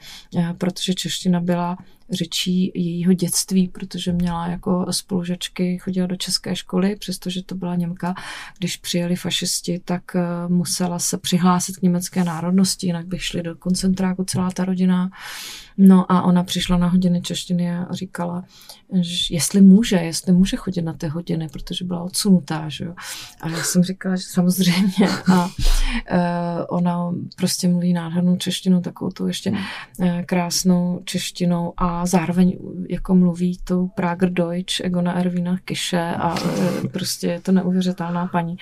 protože 0.57 0.93
čeština 0.93 1.39
byla 1.39 1.77
řečí 2.11 2.71
jejího 2.75 3.13
dětství, 3.13 3.67
protože 3.67 4.11
měla 4.11 4.47
jako 4.47 4.85
spolužačky, 4.91 5.77
chodila 5.77 6.07
do 6.07 6.15
české 6.15 6.55
školy, 6.55 6.95
přestože 6.95 7.43
to 7.43 7.55
byla 7.55 7.75
Němka. 7.75 8.15
Když 8.57 8.77
přijeli 8.77 9.15
fašisti, 9.15 9.79
tak 9.85 10.15
eh, 10.15 10.21
musela 10.47 10.99
se 10.99 11.17
přihlásit 11.17 11.77
k 11.77 11.81
německé 11.81 12.23
národnosti, 12.23 12.87
jinak 12.87 13.07
by 13.07 13.19
šli 13.19 13.43
do 13.43 13.55
koncentráku 13.55 14.23
celá 14.23 14.51
ta 14.51 14.65
rodina. 14.65 15.09
No 15.81 16.11
a 16.11 16.21
ona 16.21 16.43
přišla 16.43 16.77
na 16.77 16.87
hodiny 16.87 17.21
češtiny 17.21 17.71
a 17.71 17.87
říkala, 17.91 18.43
že 18.93 19.35
jestli 19.35 19.61
může, 19.61 19.95
jestli 19.95 20.33
může 20.33 20.57
chodit 20.57 20.81
na 20.81 20.93
ty 20.93 21.07
hodiny, 21.07 21.49
protože 21.49 21.85
byla 21.85 22.03
odsunutá, 22.03 22.69
že 22.69 22.85
jo. 22.85 22.93
A 23.41 23.49
já 23.49 23.63
jsem 23.63 23.83
říkala, 23.83 24.15
že 24.15 24.23
samozřejmě. 24.23 25.09
A 25.33 25.45
uh, 25.45 25.49
ona 26.69 27.11
prostě 27.35 27.67
mluví 27.67 27.93
nádhernou 27.93 28.37
češtinu, 28.37 28.81
takovou 28.81 29.11
tu 29.11 29.27
ještě 29.27 29.51
uh, 29.51 30.21
krásnou 30.25 31.01
češtinou 31.05 31.73
a 31.77 32.05
zároveň 32.05 32.57
jako 32.89 33.15
mluví 33.15 33.59
tou 33.63 33.87
Prager 33.87 34.29
Deutsch 34.29 34.79
Egona 34.79 35.13
Ervina 35.13 35.57
Kiše 35.65 36.15
a 36.19 36.41
uh, 36.41 36.87
prostě 36.87 37.27
je 37.27 37.41
to 37.41 37.51
neuvěřitelná 37.51 38.27
paní. 38.27 38.57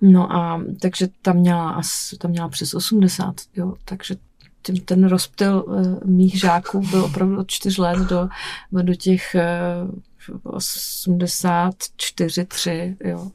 No 0.00 0.32
a 0.32 0.62
takže 0.80 1.08
tam 1.22 1.36
měla, 1.36 1.80
tam 2.18 2.30
měla 2.30 2.48
přes 2.48 2.74
80, 2.74 3.34
jo, 3.56 3.74
takže 3.84 4.16
tím, 4.62 4.80
ten 4.80 5.08
rozptyl 5.08 5.64
uh, 5.66 5.98
mých 6.04 6.40
žáků 6.40 6.80
byl 6.90 7.04
opravdu 7.04 7.38
od 7.38 7.50
čtyř 7.50 7.78
let 7.78 7.98
do, 7.98 8.28
do 8.72 8.94
těch 8.94 9.36
uh, 9.84 9.90
84, 10.42 12.44
3, 12.44 12.96
jo. 13.04 13.30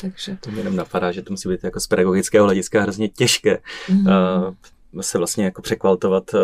Takže... 0.00 0.36
To 0.40 0.50
mě 0.50 0.60
jenom 0.60 0.76
napadá, 0.76 1.12
že 1.12 1.22
to 1.22 1.32
musí 1.32 1.48
být 1.48 1.64
jako 1.64 1.80
z 1.80 1.86
pedagogického 1.86 2.44
hlediska 2.44 2.82
hrozně 2.82 3.08
těžké 3.08 3.58
mm. 3.88 4.06
uh, 4.06 4.12
se 5.00 5.18
vlastně 5.18 5.44
jako 5.44 5.62
překvaltovat 5.62 6.34
uh, 6.34 6.40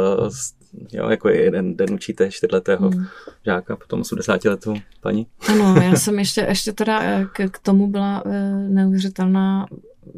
jo, 0.92 1.08
jako 1.08 1.28
jeden 1.28 1.76
den 1.76 1.94
učíte 1.94 2.30
čtyřletého 2.30 2.90
mm. 2.90 3.06
žáka, 3.46 3.76
potom 3.76 4.00
80 4.00 4.44
letou 4.44 4.74
paní. 5.00 5.26
Ano, 5.48 5.76
já 5.82 5.96
jsem 5.96 6.18
ještě, 6.18 6.46
ještě 6.48 6.72
teda 6.72 7.24
k, 7.24 7.48
k 7.48 7.58
tomu 7.58 7.86
byla 7.86 8.22
neuvěřitelná 8.68 9.66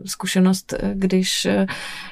zkušenost, 0.07 0.73
eh, 0.73 0.93
když 0.95 1.47
eh, 1.47 1.67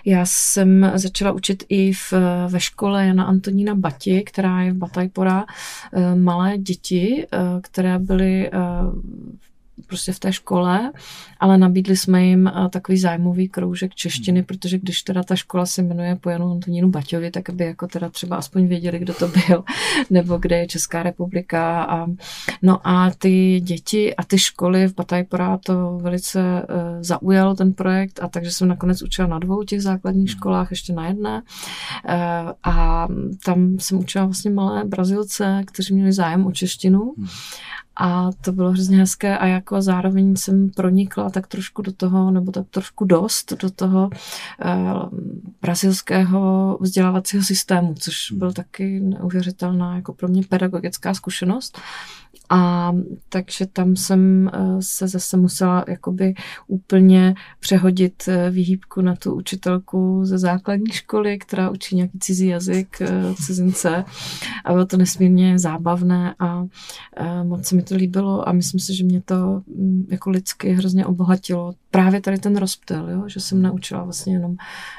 já 0.04 0.26
jsem 0.26 0.92
začala 0.94 1.32
učit 1.32 1.64
i 1.68 1.92
v, 1.92 2.12
ve 2.48 2.60
škole 2.60 3.06
Jana 3.06 3.24
Antonína 3.24 3.74
Bati, 3.74 4.22
která 4.22 4.62
je 4.62 4.72
v 4.72 4.76
Batajpora, 4.76 5.44
eh, 5.92 6.14
malé 6.14 6.58
děti, 6.58 7.26
které 7.62 7.98
byly 7.98 8.50
prostě 9.86 10.12
v 10.12 10.18
té 10.18 10.32
škole, 10.32 10.92
ale 11.40 11.58
nabídli 11.58 11.96
jsme 11.96 12.24
jim 12.24 12.46
eh, 12.46 12.68
takový 12.68 12.98
zájmový 12.98 13.48
kroužek 13.48 13.94
češtiny, 13.94 14.40
hmm. 14.40 14.46
protože 14.46 14.78
když 14.78 15.02
teda 15.02 15.22
ta 15.22 15.36
škola 15.36 15.66
se 15.66 15.82
jmenuje 15.82 16.16
po 16.16 16.30
Janu 16.30 16.50
Antonínu 16.50 16.90
Baťovi, 16.90 17.30
tak 17.30 17.50
aby 17.50 17.64
jako 17.64 17.86
teda 17.86 18.08
třeba 18.08 18.36
aspoň 18.36 18.66
věděli, 18.66 18.98
kdo 18.98 19.14
to 19.14 19.28
byl, 19.28 19.64
nebo 20.10 20.38
kde 20.38 20.58
je 20.58 20.66
Česká 20.66 21.02
republika. 21.02 21.82
A, 21.82 22.06
no 22.62 22.88
a 22.88 23.10
ty 23.18 23.60
děti 23.60 24.16
a 24.16 24.24
ty 24.24 24.38
školy 24.38 24.88
v 24.88 24.94
Batajpora 24.94 25.58
to 25.58 25.98
velice 26.02 26.40
uh, 26.40 27.02
zaujalo 27.02 27.54
ten 27.54 27.72
projekt 27.72 28.20
a 28.22 28.28
takže 28.28 28.50
jsem 28.50 28.68
nakonec 28.68 29.02
učila 29.02 29.28
na 29.28 29.38
dvou 29.38 29.62
těch 29.62 29.82
základních 29.82 30.30
hmm. 30.30 30.38
školách, 30.38 30.70
ještě 30.70 30.92
na 30.92 31.08
jedné. 31.08 31.42
Uh, 31.42 32.52
a 32.62 33.08
tam 33.44 33.78
jsem 33.78 33.98
učila 33.98 34.24
vlastně 34.24 34.50
malé 34.50 34.84
Brazilce, 34.84 35.62
kteří 35.66 35.94
měli 35.94 36.12
zájem 36.12 36.46
o 36.46 36.52
češtinu. 36.52 37.14
Hmm. 37.96 38.12
A 38.12 38.30
to 38.40 38.52
bylo 38.52 38.70
hrozně 38.70 38.98
hezké 38.98 39.38
a 39.38 39.46
jako 39.46 39.82
zároveň 39.82 40.36
jsem 40.36 40.70
pronikla 40.70 41.30
tak 41.30 41.46
trošku 41.46 41.82
do 41.82 41.92
toho, 41.92 42.30
nebo 42.30 42.52
tak 42.52 42.66
trošku 42.70 43.04
dost 43.04 43.52
do 43.52 43.70
toho 43.70 44.10
uh, 44.64 45.18
brazilského 45.62 46.78
vzdělávacího 46.80 47.42
systému, 47.42 47.94
což 47.98 48.32
byl 48.32 48.52
taky 48.52 49.00
neuvěřitelná 49.00 49.96
jako 49.96 50.12
pro 50.12 50.28
mě 50.28 50.42
pedagogická 50.48 51.14
zkušenost. 51.14 51.78
A 52.54 52.92
takže 53.28 53.66
tam 53.66 53.96
jsem 53.96 54.50
eh, 54.52 54.58
se 54.80 55.08
zase 55.08 55.36
musela 55.36 55.84
jakoby 55.88 56.34
úplně 56.66 57.34
přehodit 57.60 58.28
eh, 58.28 58.50
výhýbku 58.50 59.00
na 59.00 59.16
tu 59.16 59.34
učitelku 59.34 60.20
ze 60.24 60.38
základní 60.38 60.92
školy, 60.92 61.38
která 61.38 61.70
učí 61.70 61.96
nějaký 61.96 62.18
cizí 62.18 62.46
jazyk, 62.46 63.00
eh, 63.00 63.34
cizince. 63.34 64.04
A 64.64 64.72
bylo 64.72 64.86
to 64.86 64.96
nesmírně 64.96 65.58
zábavné 65.58 66.34
a 66.38 66.66
moc 67.42 67.66
se 67.66 67.76
mi 67.76 67.82
to 67.82 67.96
líbilo 67.96 68.48
a 68.48 68.52
myslím 68.52 68.80
si, 68.80 68.94
že 68.94 69.04
mě 69.04 69.20
to 69.20 69.62
mm, 69.66 70.06
jako 70.10 70.30
lidsky 70.30 70.72
hrozně 70.72 71.06
obohatilo. 71.06 71.74
Právě 71.92 72.20
tady 72.20 72.38
ten 72.38 72.56
rozptyl, 72.56 73.08
jo? 73.10 73.28
že 73.28 73.40
jsem 73.40 73.62
naučila 73.62 74.04
vlastně 74.04 74.32
jenom, 74.32 74.56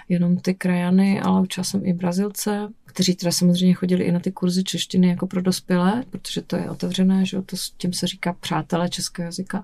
jenom 0.10 0.38
ty 0.38 0.54
krajany, 0.54 1.22
ale 1.22 1.42
učila 1.42 1.64
jsem 1.64 1.86
i 1.86 1.94
Brazilce, 1.94 2.70
kteří 2.86 3.16
teda 3.16 3.32
samozřejmě 3.32 3.74
chodili 3.74 4.04
i 4.04 4.12
na 4.12 4.20
ty 4.20 4.32
kurzy 4.32 4.64
češtiny 4.64 5.08
jako 5.08 5.28
pro 5.28 5.42
dospělé, 5.42 6.04
protože 6.10 6.42
to 6.42 6.56
je 6.56 6.70
otevřené, 6.70 7.26
že 7.26 7.42
to 7.42 7.58
s 7.58 7.72
tím 7.72 7.94
se 7.94 8.08
říká 8.08 8.34
přátelé 8.40 8.90
českého 8.90 9.26
jazyka. 9.26 9.64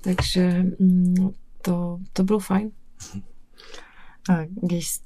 Takže 0.00 0.64
mm, 0.78 1.30
to, 1.62 1.98
to 2.12 2.24
bylo 2.24 2.38
fajn. 2.38 2.70
Když 4.48 5.00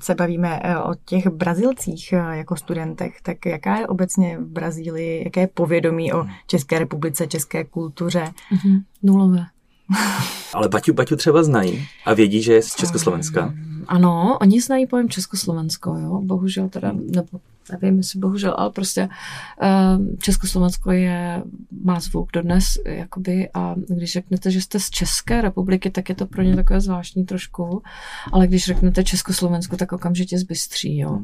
se 0.00 0.14
bavíme 0.14 0.60
e, 0.62 0.78
o 0.78 0.94
těch 1.04 1.26
Brazilcích 1.26 2.12
e, 2.12 2.16
jako 2.16 2.56
studentech, 2.56 3.20
tak 3.22 3.46
jaká 3.46 3.76
je 3.78 3.86
obecně 3.86 4.38
v 4.38 4.46
Brazílii, 4.46 5.24
jaké 5.24 5.40
je 5.40 5.46
povědomí 5.46 6.12
o 6.12 6.26
České 6.46 6.78
republice, 6.78 7.26
české 7.26 7.64
kultuře? 7.64 8.32
Mm-hmm. 8.52 8.82
Nulové. 9.02 9.46
Ale 10.54 10.68
Baťu, 10.68 10.92
Baťu 10.92 11.16
třeba 11.16 11.42
znají 11.42 11.88
a 12.04 12.14
vědí, 12.14 12.42
že 12.42 12.52
je 12.52 12.62
z 12.62 12.74
Československa. 12.74 13.54
Ano, 13.86 14.38
oni 14.40 14.60
znají 14.60 14.86
pojem 14.86 15.08
Československo, 15.08 15.96
jo, 15.98 16.20
bohužel 16.24 16.68
teda, 16.68 16.92
nebo 16.92 17.40
nevím, 17.72 17.96
jestli 17.96 18.20
bohužel, 18.20 18.54
ale 18.58 18.70
prostě 18.70 19.08
uh, 19.62 20.16
Československo 20.18 20.92
je, 20.92 21.42
má 21.84 22.00
zvuk 22.00 22.32
dodnes, 22.32 22.64
jakoby, 22.84 23.48
a 23.54 23.74
když 23.88 24.12
řeknete, 24.12 24.50
že 24.50 24.60
jste 24.60 24.80
z 24.80 24.90
České 24.90 25.40
republiky, 25.40 25.90
tak 25.90 26.08
je 26.08 26.14
to 26.14 26.26
pro 26.26 26.42
ně 26.42 26.56
takové 26.56 26.80
zvláštní 26.80 27.24
trošku, 27.24 27.82
ale 28.32 28.46
když 28.46 28.64
řeknete 28.64 29.04
Československo, 29.04 29.76
tak 29.76 29.92
okamžitě 29.92 30.38
zbystří, 30.38 30.98
jo. 30.98 31.20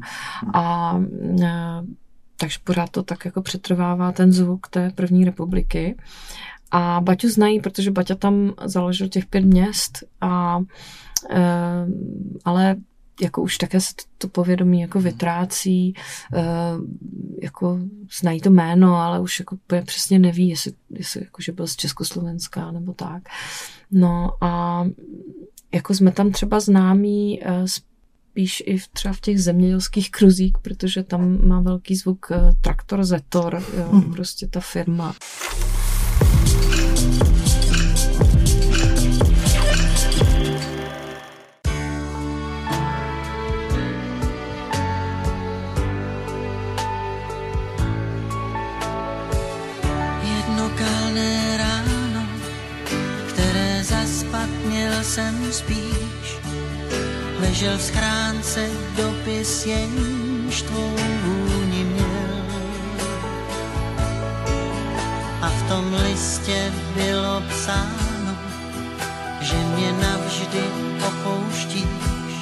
A 0.53 0.93
uh, 0.97 1.85
takže 2.37 2.59
pořád 2.63 2.89
to 2.89 3.03
tak 3.03 3.25
jako 3.25 3.41
přetrvává 3.41 4.11
ten 4.11 4.31
zvuk 4.31 4.67
té 4.67 4.91
první 4.95 5.25
republiky. 5.25 5.95
A 6.71 7.01
Baťu 7.01 7.29
znají, 7.29 7.59
protože 7.59 7.91
Baťa 7.91 8.15
tam 8.15 8.53
založil 8.65 9.07
těch 9.07 9.25
pět 9.25 9.45
měst, 9.45 10.03
a, 10.21 10.59
e, 11.29 11.85
ale 12.45 12.75
jako 13.21 13.41
už 13.41 13.57
také 13.57 13.81
se 13.81 13.93
to, 13.95 14.03
to 14.17 14.27
povědomí 14.27 14.81
jako 14.81 14.99
vytrácí, 14.99 15.89
e, 15.89 15.93
jako 17.41 17.79
znají 18.19 18.41
to 18.41 18.49
jméno, 18.49 18.95
ale 18.95 19.19
už 19.19 19.39
jako 19.39 19.57
přesně 19.85 20.19
neví, 20.19 20.49
jestli, 20.49 20.73
jestli 20.89 21.21
jako, 21.23 21.41
že 21.41 21.51
byl 21.51 21.67
z 21.67 21.75
Československa 21.75 22.71
nebo 22.71 22.93
tak. 22.93 23.23
No 23.91 24.31
a 24.41 24.83
jako 25.73 25.93
jsme 25.93 26.11
tam 26.11 26.31
třeba 26.31 26.59
známí 26.59 27.43
e, 27.43 27.67
spíš 27.67 28.63
i 28.65 28.77
v, 28.77 28.87
třeba 28.87 29.13
v 29.13 29.21
těch 29.21 29.41
zemědělských 29.41 30.11
kruzích, 30.11 30.53
protože 30.61 31.03
tam 31.03 31.47
má 31.47 31.61
velký 31.61 31.95
zvuk 31.95 32.31
e, 32.31 32.37
traktor 32.61 33.03
Zetor, 33.03 33.63
jo, 33.77 33.89
mm. 33.91 34.13
prostě 34.13 34.47
ta 34.47 34.59
firma. 34.59 35.15
Jsem 55.11 55.53
spíš 55.53 56.39
ležel 57.39 57.77
v 57.77 57.81
schránce 57.81 58.69
dopis, 58.95 59.65
jenž 59.65 60.61
tvou 60.61 60.95
vůni 61.23 61.83
měl. 61.83 62.45
A 65.41 65.49
v 65.49 65.67
tom 65.67 65.95
listě 66.03 66.71
bylo 66.95 67.43
psáno, 67.49 68.35
že 69.41 69.55
mě 69.55 69.91
navždy 69.91 70.63
opouštíš 71.07 72.35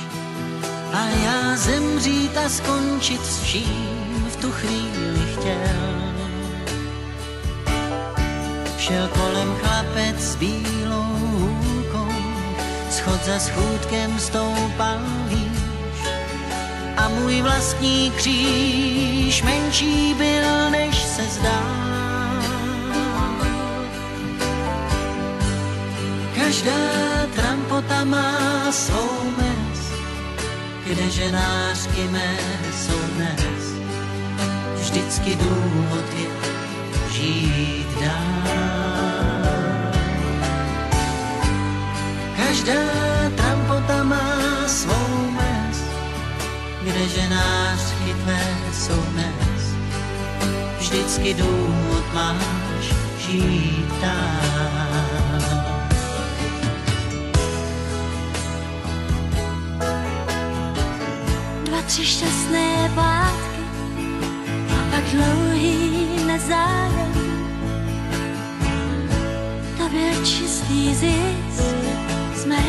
a 0.93 1.05
já 1.23 1.57
zemřít 1.57 2.37
a 2.37 2.49
skončit 2.49 3.25
s 3.25 3.43
čím 3.43 4.27
v 4.29 4.35
tu 4.35 4.51
chvíli 4.51 5.25
chtěl. 5.33 5.99
Šel 8.77 9.07
kolem 9.07 9.55
chlapec 9.55 10.35
bílou 10.35 11.08
schod 13.09 13.25
za 13.25 13.39
schůdkem 13.39 14.19
stoupal 14.19 14.99
výš 15.27 15.59
a 16.97 17.09
můj 17.09 17.41
vlastní 17.41 18.11
kříž 18.11 19.43
menší 19.43 20.13
byl, 20.13 20.69
než 20.69 21.03
se 21.03 21.23
zdá. 21.23 21.61
Každá 26.35 26.71
trampota 27.35 28.03
má 28.03 28.71
svou 28.71 29.31
mes, 29.37 29.79
kde 30.87 31.09
ženářky 31.09 32.07
mé 32.11 32.37
jsou 32.73 32.99
dnes. 33.15 33.63
Vždycky 34.75 35.35
důvod 35.35 36.05
je 36.17 36.29
žít 37.11 37.87
dál. 38.01 38.38
Každá 42.69 43.29
trampota 43.35 44.03
má 44.03 44.67
svou 44.67 45.31
mes, 45.33 45.77
kde 46.81 47.07
ženářky 47.07 48.13
tvé 48.23 48.41
jsou 48.73 49.01
dnes. 49.01 49.73
Vždycky 50.79 51.33
důvod 51.33 52.13
máš 52.13 52.93
žít 53.19 53.89
dál. 54.01 55.41
Dva, 61.63 61.81
tři 61.81 62.05
šťastné 62.05 62.91
pátky 62.95 63.63
a 64.69 64.91
pak 64.91 65.03
dlouhý 65.03 66.07
nezájem. 66.25 67.13
To 69.77 69.89
byl 69.89 70.25
čistý 70.25 70.95
zisk 70.95 71.78
mé 72.45 72.63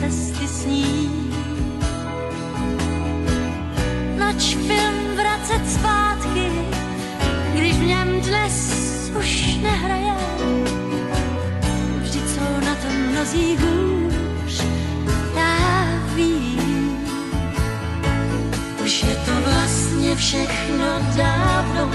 cesty 0.00 0.48
s 0.48 0.66
ní. 0.66 1.10
Nač 4.18 4.56
film 4.56 5.16
vracet 5.16 5.70
zpátky, 5.70 6.50
když 7.54 7.74
v 7.74 7.84
něm 7.84 8.20
dnes 8.20 8.56
už 9.18 9.56
nehraje. 9.62 10.14
Vždyť 12.02 12.28
jsou 12.28 12.64
na 12.64 12.74
tom 12.74 12.92
mnozí 13.10 13.56
hůř, 13.56 14.64
já 15.36 15.86
vím. 16.14 16.98
Už 18.84 19.02
je 19.02 19.14
to 19.14 19.32
vlastně 19.50 20.16
všechno 20.16 20.86
dávno, 21.16 21.90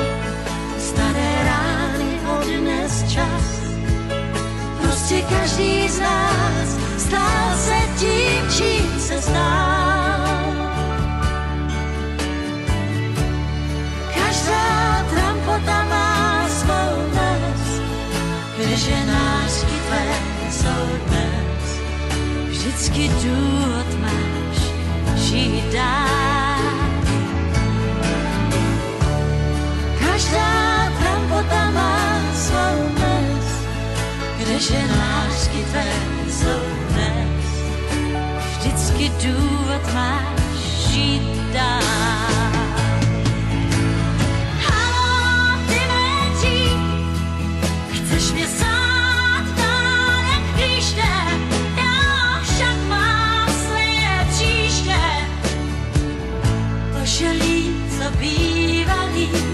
Vždycky 22.82 23.08
důvod 23.08 24.00
máš 24.02 24.58
žít. 25.16 25.76
Každá 30.00 30.92
trampota 31.00 31.72
má 31.72 32.22
svou 32.34 32.90
mes, 33.00 33.46
kde 34.38 34.60
ženářky 34.60 35.58
tvé 35.72 35.86
jsou 36.30 36.64
dnes. 36.90 37.46
Vždycky 38.58 39.12
důvod 39.28 39.94
máš 39.94 40.50
žít 40.90 41.31
Thank 59.14 59.36
you. 59.36 59.51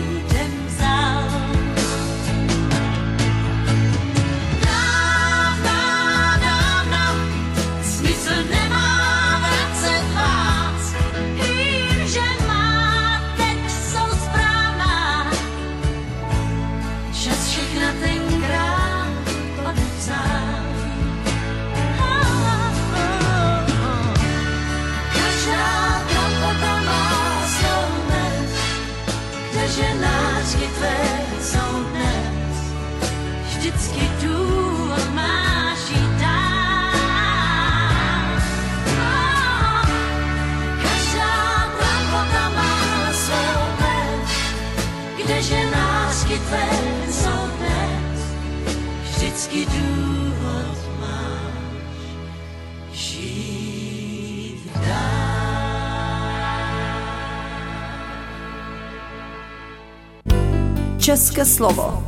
České 61.08 61.46
slovo. 61.46 62.04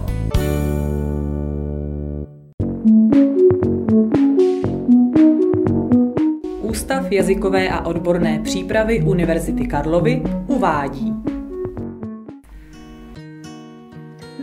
Ústav 6.61 7.11
jazykové 7.11 7.69
a 7.69 7.85
odborné 7.85 8.39
přípravy 8.43 9.01
Univerzity 9.01 9.67
Karlovy 9.67 10.23
uvádí. 10.47 11.13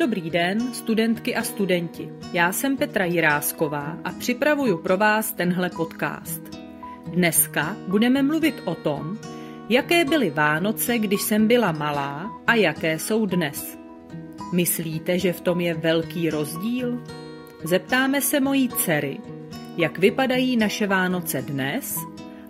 Dobrý 0.01 0.31
den, 0.31 0.61
studentky 0.73 1.35
a 1.35 1.43
studenti. 1.43 2.09
Já 2.33 2.53
jsem 2.53 2.77
Petra 2.77 3.05
Jirásková 3.05 3.99
a 4.05 4.11
připravuju 4.11 4.79
pro 4.79 4.97
vás 4.97 5.33
tenhle 5.33 5.71
podcast. 5.71 6.43
Dneska 7.07 7.77
budeme 7.89 8.23
mluvit 8.23 8.63
o 8.65 8.75
tom, 8.75 9.19
jaké 9.69 10.05
byly 10.05 10.31
Vánoce, 10.31 10.99
když 10.99 11.23
jsem 11.23 11.49
byla 11.49 11.73
malá 11.73 12.31
a 12.47 12.55
jaké 12.55 12.99
jsou 12.99 13.27
dnes. 13.27 13.86
Myslíte, 14.53 15.19
že 15.19 15.33
v 15.33 15.41
tom 15.41 15.61
je 15.61 15.75
velký 15.75 16.31
rozdíl? 16.31 17.03
Zeptáme 17.65 18.21
se 18.21 18.41
mojí 18.41 18.69
dcery, 18.69 19.19
jak 19.77 19.99
vypadají 19.99 20.57
naše 20.57 20.87
Vánoce 20.87 21.43
dnes 21.43 21.99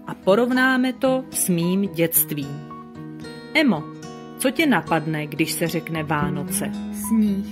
a 0.07 0.15
porovnáme 0.15 0.93
to 0.93 1.25
s 1.31 1.49
mým 1.49 1.89
dětstvím. 1.95 2.69
Emo, 3.55 3.83
co 4.39 4.51
tě 4.51 4.67
napadne, 4.67 5.27
když 5.27 5.53
se 5.53 5.69
řekne 5.69 6.03
Vánoce? 6.03 6.73
Sníh. 7.09 7.47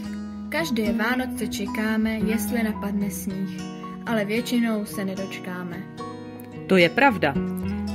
Každé 0.49 0.93
Vánoce 0.93 1.47
čekáme, 1.47 2.11
jestli 2.11 2.63
napadne 2.63 3.11
sníh, 3.11 3.63
ale 4.07 4.25
většinou 4.25 4.85
se 4.85 5.05
nedočkáme. 5.05 5.83
To 6.67 6.77
je 6.77 6.89
pravda. 6.89 7.35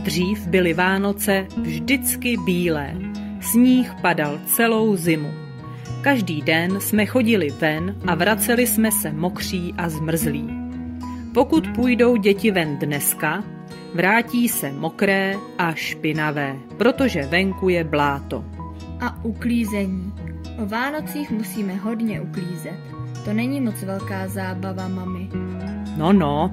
Dřív 0.03 0.47
byly 0.47 0.73
Vánoce 0.73 1.47
vždycky 1.57 2.37
bílé. 2.45 2.95
Sníh 3.41 3.91
padal 4.01 4.39
celou 4.45 4.95
zimu. 4.95 5.48
Každý 6.01 6.41
den 6.41 6.81
jsme 6.81 7.05
chodili 7.05 7.49
ven 7.59 7.95
a 8.07 8.15
vraceli 8.15 8.67
jsme 8.67 8.91
se 8.91 9.11
mokří 9.11 9.73
a 9.77 9.89
zmrzlí. 9.89 10.49
Pokud 11.33 11.67
půjdou 11.75 12.15
děti 12.15 12.51
ven 12.51 12.77
dneska, 12.77 13.43
vrátí 13.93 14.49
se 14.49 14.71
mokré 14.71 15.35
a 15.57 15.73
špinavé, 15.73 16.55
protože 16.77 17.21
venku 17.21 17.69
je 17.69 17.83
bláto. 17.83 18.45
A 19.01 19.23
uklízení. 19.23 20.13
O 20.63 20.65
Vánocích 20.65 21.31
musíme 21.31 21.75
hodně 21.75 22.21
uklízet. 22.21 22.79
To 23.25 23.33
není 23.33 23.61
moc 23.61 23.83
velká 23.83 24.27
zábava, 24.27 24.87
mami. 24.87 25.29
No, 25.97 26.13
no, 26.13 26.51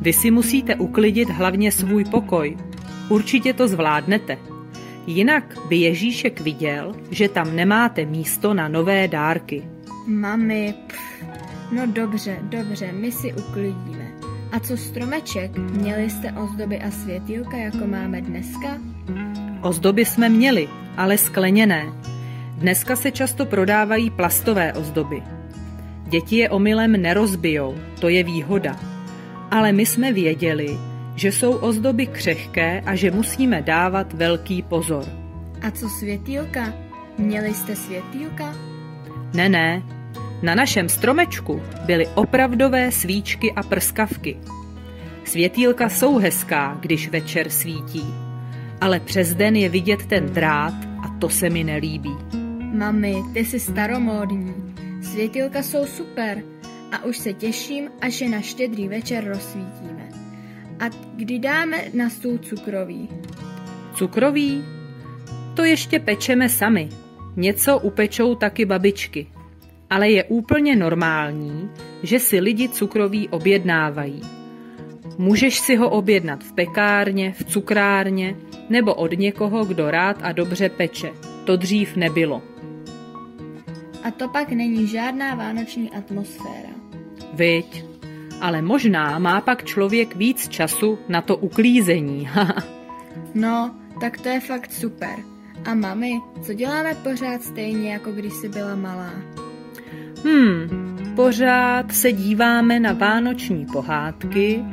vy 0.00 0.12
si 0.12 0.30
musíte 0.30 0.74
uklidit 0.74 1.30
hlavně 1.30 1.72
svůj 1.72 2.04
pokoj. 2.04 2.56
Určitě 3.08 3.52
to 3.52 3.68
zvládnete. 3.68 4.38
Jinak 5.06 5.58
by 5.68 5.76
Ježíšek 5.76 6.40
viděl, 6.40 6.94
že 7.10 7.28
tam 7.28 7.56
nemáte 7.56 8.04
místo 8.04 8.54
na 8.54 8.68
nové 8.68 9.08
dárky. 9.08 9.62
Mami, 10.06 10.74
pff, 10.86 11.24
no 11.72 11.86
dobře, 11.86 12.38
dobře, 12.42 12.92
my 12.92 13.12
si 13.12 13.32
uklidíme. 13.32 14.12
A 14.52 14.60
co 14.60 14.76
stromeček? 14.76 15.58
Měli 15.58 16.10
jste 16.10 16.32
ozdoby 16.32 16.78
a 16.80 16.90
světýlka, 16.90 17.56
jako 17.56 17.86
máme 17.86 18.20
dneska? 18.20 18.78
Ozdoby 19.62 20.04
jsme 20.04 20.28
měli, 20.28 20.68
ale 20.96 21.18
skleněné. 21.18 21.92
Dneska 22.58 22.96
se 22.96 23.10
často 23.10 23.46
prodávají 23.46 24.10
plastové 24.10 24.72
ozdoby. 24.72 25.22
Děti 26.08 26.36
je 26.36 26.50
omylem 26.50 26.92
nerozbijou, 26.92 27.74
to 28.00 28.08
je 28.08 28.24
výhoda. 28.24 28.76
Ale 29.50 29.72
my 29.72 29.86
jsme 29.86 30.12
věděli, 30.12 30.78
že 31.22 31.32
jsou 31.32 31.52
ozdoby 31.52 32.06
křehké 32.06 32.82
a 32.86 32.94
že 32.94 33.10
musíme 33.10 33.62
dávat 33.62 34.12
velký 34.12 34.62
pozor. 34.62 35.04
A 35.62 35.70
co 35.70 35.88
světýlka? 35.88 36.74
Měli 37.18 37.54
jste 37.54 37.76
světýlka? 37.76 38.54
Ne, 39.34 39.48
ne. 39.48 39.82
Na 40.42 40.54
našem 40.54 40.88
stromečku 40.88 41.62
byly 41.86 42.06
opravdové 42.14 42.92
svíčky 42.92 43.52
a 43.52 43.62
prskavky. 43.62 44.36
Světýlka 45.24 45.88
jsou 45.88 46.18
hezká, 46.18 46.78
když 46.80 47.08
večer 47.08 47.50
svítí, 47.50 48.04
ale 48.80 49.00
přes 49.00 49.34
den 49.34 49.56
je 49.56 49.68
vidět 49.68 50.06
ten 50.06 50.26
drát 50.26 50.74
a 51.04 51.08
to 51.18 51.28
se 51.28 51.50
mi 51.50 51.64
nelíbí. 51.64 52.16
Mami, 52.74 53.16
ty 53.32 53.44
jsi 53.44 53.60
staromódní. 53.60 54.54
Světýlka 55.02 55.62
jsou 55.62 55.86
super 55.86 56.42
a 56.92 57.04
už 57.04 57.16
se 57.16 57.32
těším, 57.32 57.88
až 58.00 58.20
je 58.20 58.28
na 58.28 58.40
štědrý 58.40 58.88
večer 58.88 59.24
rozsvítíme. 59.24 60.01
A 60.82 60.90
kdy 61.16 61.38
dáme 61.38 61.84
na 61.94 62.10
stůl 62.10 62.38
cukrový? 62.38 63.08
Cukrový? 63.94 64.64
To 65.56 65.64
ještě 65.64 65.98
pečeme 65.98 66.48
sami. 66.48 66.88
Něco 67.36 67.78
upečou 67.78 68.34
taky 68.34 68.64
babičky. 68.64 69.26
Ale 69.90 70.10
je 70.10 70.24
úplně 70.24 70.76
normální, 70.76 71.70
že 72.02 72.18
si 72.18 72.40
lidi 72.40 72.68
cukroví 72.68 73.28
objednávají. 73.28 74.20
Můžeš 75.18 75.58
si 75.58 75.76
ho 75.76 75.90
objednat 75.90 76.44
v 76.44 76.52
pekárně, 76.52 77.32
v 77.32 77.44
cukrárně 77.44 78.36
nebo 78.68 78.94
od 78.94 79.18
někoho, 79.18 79.64
kdo 79.64 79.90
rád 79.90 80.16
a 80.22 80.32
dobře 80.32 80.68
peče. 80.68 81.10
To 81.44 81.56
dřív 81.56 81.96
nebylo. 81.96 82.42
A 84.02 84.10
to 84.10 84.28
pak 84.28 84.48
není 84.52 84.86
žádná 84.86 85.34
vánoční 85.34 85.90
atmosféra. 85.90 86.70
Viď? 87.32 87.91
Ale 88.42 88.62
možná 88.62 89.18
má 89.18 89.40
pak 89.40 89.64
člověk 89.64 90.16
víc 90.16 90.48
času 90.48 90.98
na 91.08 91.22
to 91.22 91.36
uklízení. 91.36 92.28
no, 93.34 93.74
tak 94.00 94.20
to 94.20 94.28
je 94.28 94.40
fakt 94.40 94.72
super. 94.72 95.14
A 95.64 95.74
mami, 95.74 96.20
co 96.42 96.54
děláme 96.54 96.94
pořád 96.94 97.42
stejně, 97.42 97.92
jako 97.92 98.12
když 98.12 98.32
jsi 98.32 98.48
byla 98.48 98.74
malá? 98.74 99.12
Hmm, 100.24 101.12
pořád 101.16 101.92
se 101.92 102.12
díváme 102.12 102.80
na 102.80 102.92
vánoční 102.92 103.66
pohádky, 103.72 104.64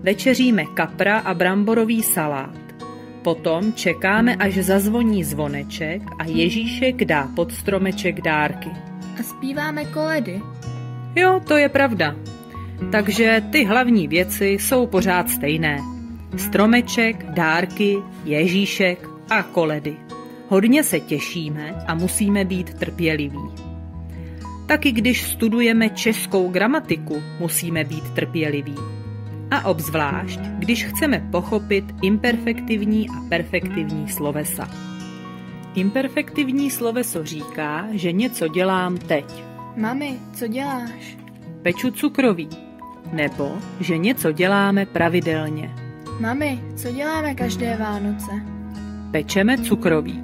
večeříme 0.00 0.64
kapra 0.64 1.18
a 1.18 1.34
bramborový 1.34 2.02
salát. 2.02 2.62
Potom 3.22 3.72
čekáme, 3.72 4.36
až 4.36 4.54
zazvoní 4.54 5.24
zvoneček 5.24 6.02
a 6.18 6.24
Ježíšek 6.24 7.04
dá 7.04 7.28
pod 7.36 7.52
stromeček 7.52 8.20
dárky. 8.20 8.70
A 9.20 9.22
zpíváme 9.22 9.84
koledy. 9.84 10.40
Jo, 11.16 11.40
to 11.46 11.56
je 11.56 11.68
pravda. 11.68 12.16
Takže 12.90 13.42
ty 13.50 13.64
hlavní 13.64 14.08
věci 14.08 14.46
jsou 14.46 14.86
pořád 14.86 15.30
stejné. 15.30 15.78
Stromeček, 16.36 17.24
dárky, 17.24 17.96
Ježíšek 18.24 19.08
a 19.30 19.42
koledy. 19.42 19.96
Hodně 20.48 20.84
se 20.84 21.00
těšíme 21.00 21.74
a 21.86 21.94
musíme 21.94 22.44
být 22.44 22.74
trpěliví. 22.74 23.72
Taky 24.66 24.92
když 24.92 25.22
studujeme 25.22 25.88
českou 25.88 26.48
gramatiku, 26.48 27.22
musíme 27.40 27.84
být 27.84 28.10
trpěliví. 28.10 28.74
A 29.50 29.68
obzvlášť, 29.68 30.40
když 30.40 30.84
chceme 30.84 31.28
pochopit 31.30 31.84
imperfektivní 32.02 33.08
a 33.08 33.28
perfektivní 33.28 34.08
slovesa. 34.08 34.70
Imperfektivní 35.74 36.70
sloveso 36.70 37.24
říká, 37.24 37.86
že 37.92 38.12
něco 38.12 38.48
dělám 38.48 38.98
teď. 38.98 39.24
Mami, 39.76 40.18
co 40.32 40.46
děláš? 40.46 41.16
Peču 41.62 41.90
cukroví. 41.90 42.71
Nebo, 43.12 43.58
že 43.80 43.98
něco 43.98 44.32
děláme 44.32 44.86
pravidelně. 44.86 45.70
Mami, 46.20 46.60
co 46.76 46.92
děláme 46.92 47.34
každé 47.34 47.76
Vánoce? 47.76 48.30
Pečeme 49.10 49.58
cukroví. 49.58 50.22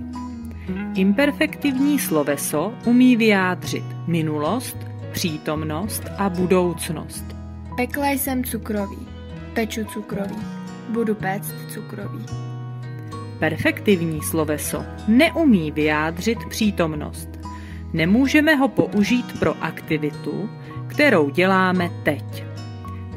Imperfektivní 0.94 1.98
sloveso 1.98 2.74
umí 2.84 3.16
vyjádřit 3.16 3.84
minulost, 4.06 4.76
přítomnost 5.12 6.02
a 6.18 6.28
budoucnost. 6.28 7.24
Pekla 7.76 8.10
jsem 8.10 8.44
cukroví. 8.44 9.06
Peču 9.54 9.84
cukroví. 9.84 10.36
Budu 10.88 11.14
péct 11.14 11.54
cukroví. 11.68 12.26
Perfektivní 13.38 14.22
sloveso 14.22 14.84
neumí 15.08 15.70
vyjádřit 15.70 16.38
přítomnost. 16.48 17.28
Nemůžeme 17.92 18.54
ho 18.54 18.68
použít 18.68 19.38
pro 19.38 19.64
aktivitu, 19.64 20.50
kterou 20.88 21.30
děláme 21.30 21.90
teď. 22.02 22.47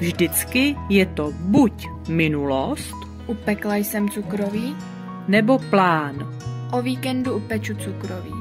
Vždycky 0.01 0.75
je 0.89 1.05
to 1.05 1.31
buď 1.39 1.87
minulost, 2.09 2.95
upekla 3.27 3.75
jsem 3.75 4.09
cukroví, 4.09 4.75
nebo 5.27 5.59
plán. 5.59 6.35
O 6.71 6.81
víkendu 6.81 7.35
upeču 7.37 7.75
cukroví. 7.75 8.33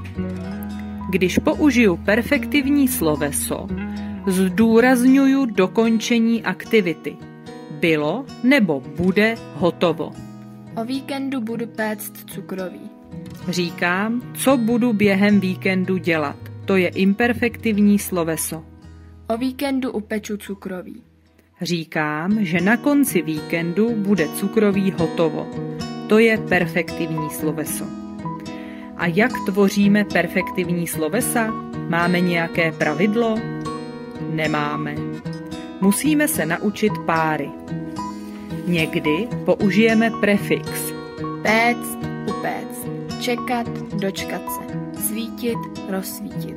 Když 1.11 1.38
použiju 1.38 1.96
perfektivní 1.96 2.88
sloveso, 2.88 3.66
zdůrazňuju 4.27 5.46
dokončení 5.46 6.42
aktivity. 6.42 7.16
Bylo 7.81 8.25
nebo 8.42 8.83
bude 8.96 9.35
hotovo. 9.55 10.12
O 10.77 10.85
víkendu 10.85 11.40
budu 11.40 11.66
péct 11.66 12.31
cukroví. 12.31 12.90
Říkám, 13.49 14.23
co 14.35 14.57
budu 14.57 14.92
během 14.92 15.40
víkendu 15.40 15.96
dělat. 15.96 16.37
To 16.64 16.77
je 16.77 16.88
imperfektivní 16.88 17.99
sloveso. 17.99 18.64
O 19.29 19.37
víkendu 19.37 19.92
upeču 19.92 20.37
cukroví. 20.37 21.03
Říkám, 21.62 22.44
že 22.44 22.61
na 22.61 22.77
konci 22.77 23.23
víkendu 23.23 23.90
bude 23.96 24.29
cukroví 24.29 24.94
hotovo. 24.99 25.46
To 26.09 26.18
je 26.18 26.38
perfektivní 26.38 27.31
sloveso. 27.31 27.85
A 28.96 29.07
jak 29.07 29.33
tvoříme 29.46 30.05
perfektivní 30.05 30.87
slovesa? 30.87 31.55
Máme 31.88 32.20
nějaké 32.20 32.73
pravidlo? 32.73 33.38
Nemáme. 34.31 34.94
Musíme 35.81 36.29
se 36.29 36.46
naučit 36.46 36.92
páry. 37.07 37.51
Někdy 38.66 39.29
použijeme 39.44 40.11
prefix. 40.11 40.92
Péct, 41.42 41.99
upéct. 42.29 42.88
Čekat, 43.20 43.68
dočkat 43.94 44.42
se. 44.53 44.81
Svítit, 45.03 45.59
rozsvítit. 45.88 46.57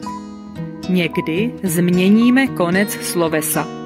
Někdy 0.89 1.53
změníme 1.63 2.47
konec 2.47 2.91
slovesa. 2.91 3.82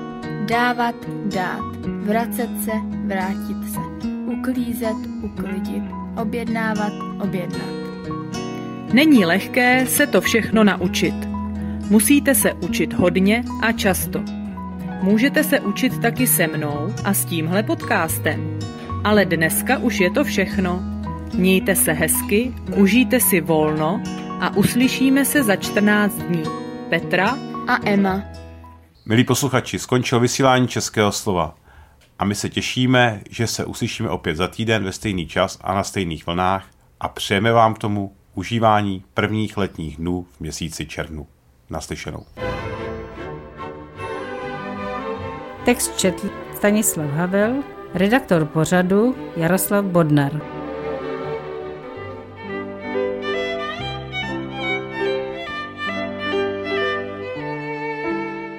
Dávat, 0.50 0.96
dát. 1.26 1.76
Vracet 1.86 2.50
se, 2.64 2.72
vrátit 3.06 3.74
se. 3.74 3.80
Uklízet, 4.26 4.98
uklidit. 5.22 5.84
Objednávat, 6.22 6.94
objednat. 7.24 7.70
Není 8.94 9.26
lehké 9.26 9.86
se 9.86 10.08
to 10.08 10.22
všechno 10.22 10.64
naučit. 10.64 11.16
Musíte 11.90 12.36
se 12.36 12.54
učit 12.54 12.94
hodně 12.94 13.44
a 13.62 13.72
často. 13.72 14.24
Můžete 15.02 15.44
se 15.44 15.60
učit 15.60 16.02
taky 16.02 16.28
se 16.28 16.48
mnou 16.48 16.94
a 17.04 17.14
s 17.14 17.26
tímhle 17.26 17.64
podcastem. 17.64 18.60
Ale 19.04 19.26
dneska 19.26 19.78
už 19.78 20.00
je 20.00 20.12
to 20.12 20.24
všechno. 20.24 20.80
Mějte 21.34 21.76
se 21.76 21.92
hezky, 21.92 22.54
užijte 22.76 23.20
si 23.20 23.42
volno 23.42 24.02
a 24.40 24.56
uslyšíme 24.56 25.26
se 25.26 25.44
za 25.44 25.56
14 25.56 26.16
dní. 26.16 26.44
Petra 26.90 27.38
a 27.68 27.80
Emma. 27.86 28.37
Milí 29.10 29.24
posluchači, 29.24 29.80
skončil 29.80 30.20
vysílání 30.20 30.68
Českého 30.68 31.12
slova. 31.12 31.56
A 32.20 32.26
my 32.26 32.36
se 32.36 32.50
těšíme, 32.50 33.22
že 33.30 33.48
se 33.48 33.66
uslyšíme 33.66 34.10
opět 34.10 34.36
za 34.36 34.48
týden 34.48 34.84
ve 34.84 34.92
stejný 34.92 35.28
čas 35.28 35.58
a 35.62 35.74
na 35.74 35.84
stejných 35.84 36.28
vlnách 36.28 36.66
a 37.00 37.08
přejeme 37.08 37.52
vám 37.52 37.74
k 37.74 37.78
tomu 37.78 38.16
užívání 38.34 39.04
prvních 39.14 39.58
letních 39.58 39.98
dnů 39.98 40.26
v 40.32 40.40
měsíci 40.40 40.86
červnu. 40.86 41.28
Naslyšenou. 41.70 42.26
Text 45.66 45.98
četl 45.98 46.30
Stanislav 46.56 47.10
Havel, 47.10 47.64
redaktor 47.94 48.46
pořadu 48.46 49.16
Jaroslav 49.36 49.86
Bodnar. 49.86 50.57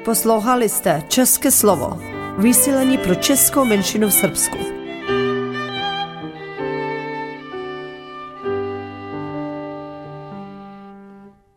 Poslouchali 0.08 0.68
jste 0.68 1.02
České 1.08 1.50
slovo, 1.50 1.98
vysílení 2.38 2.98
pro 2.98 3.14
českou 3.14 3.64
menšinu 3.64 4.08
v 4.08 4.12
Srbsku. 4.12 4.77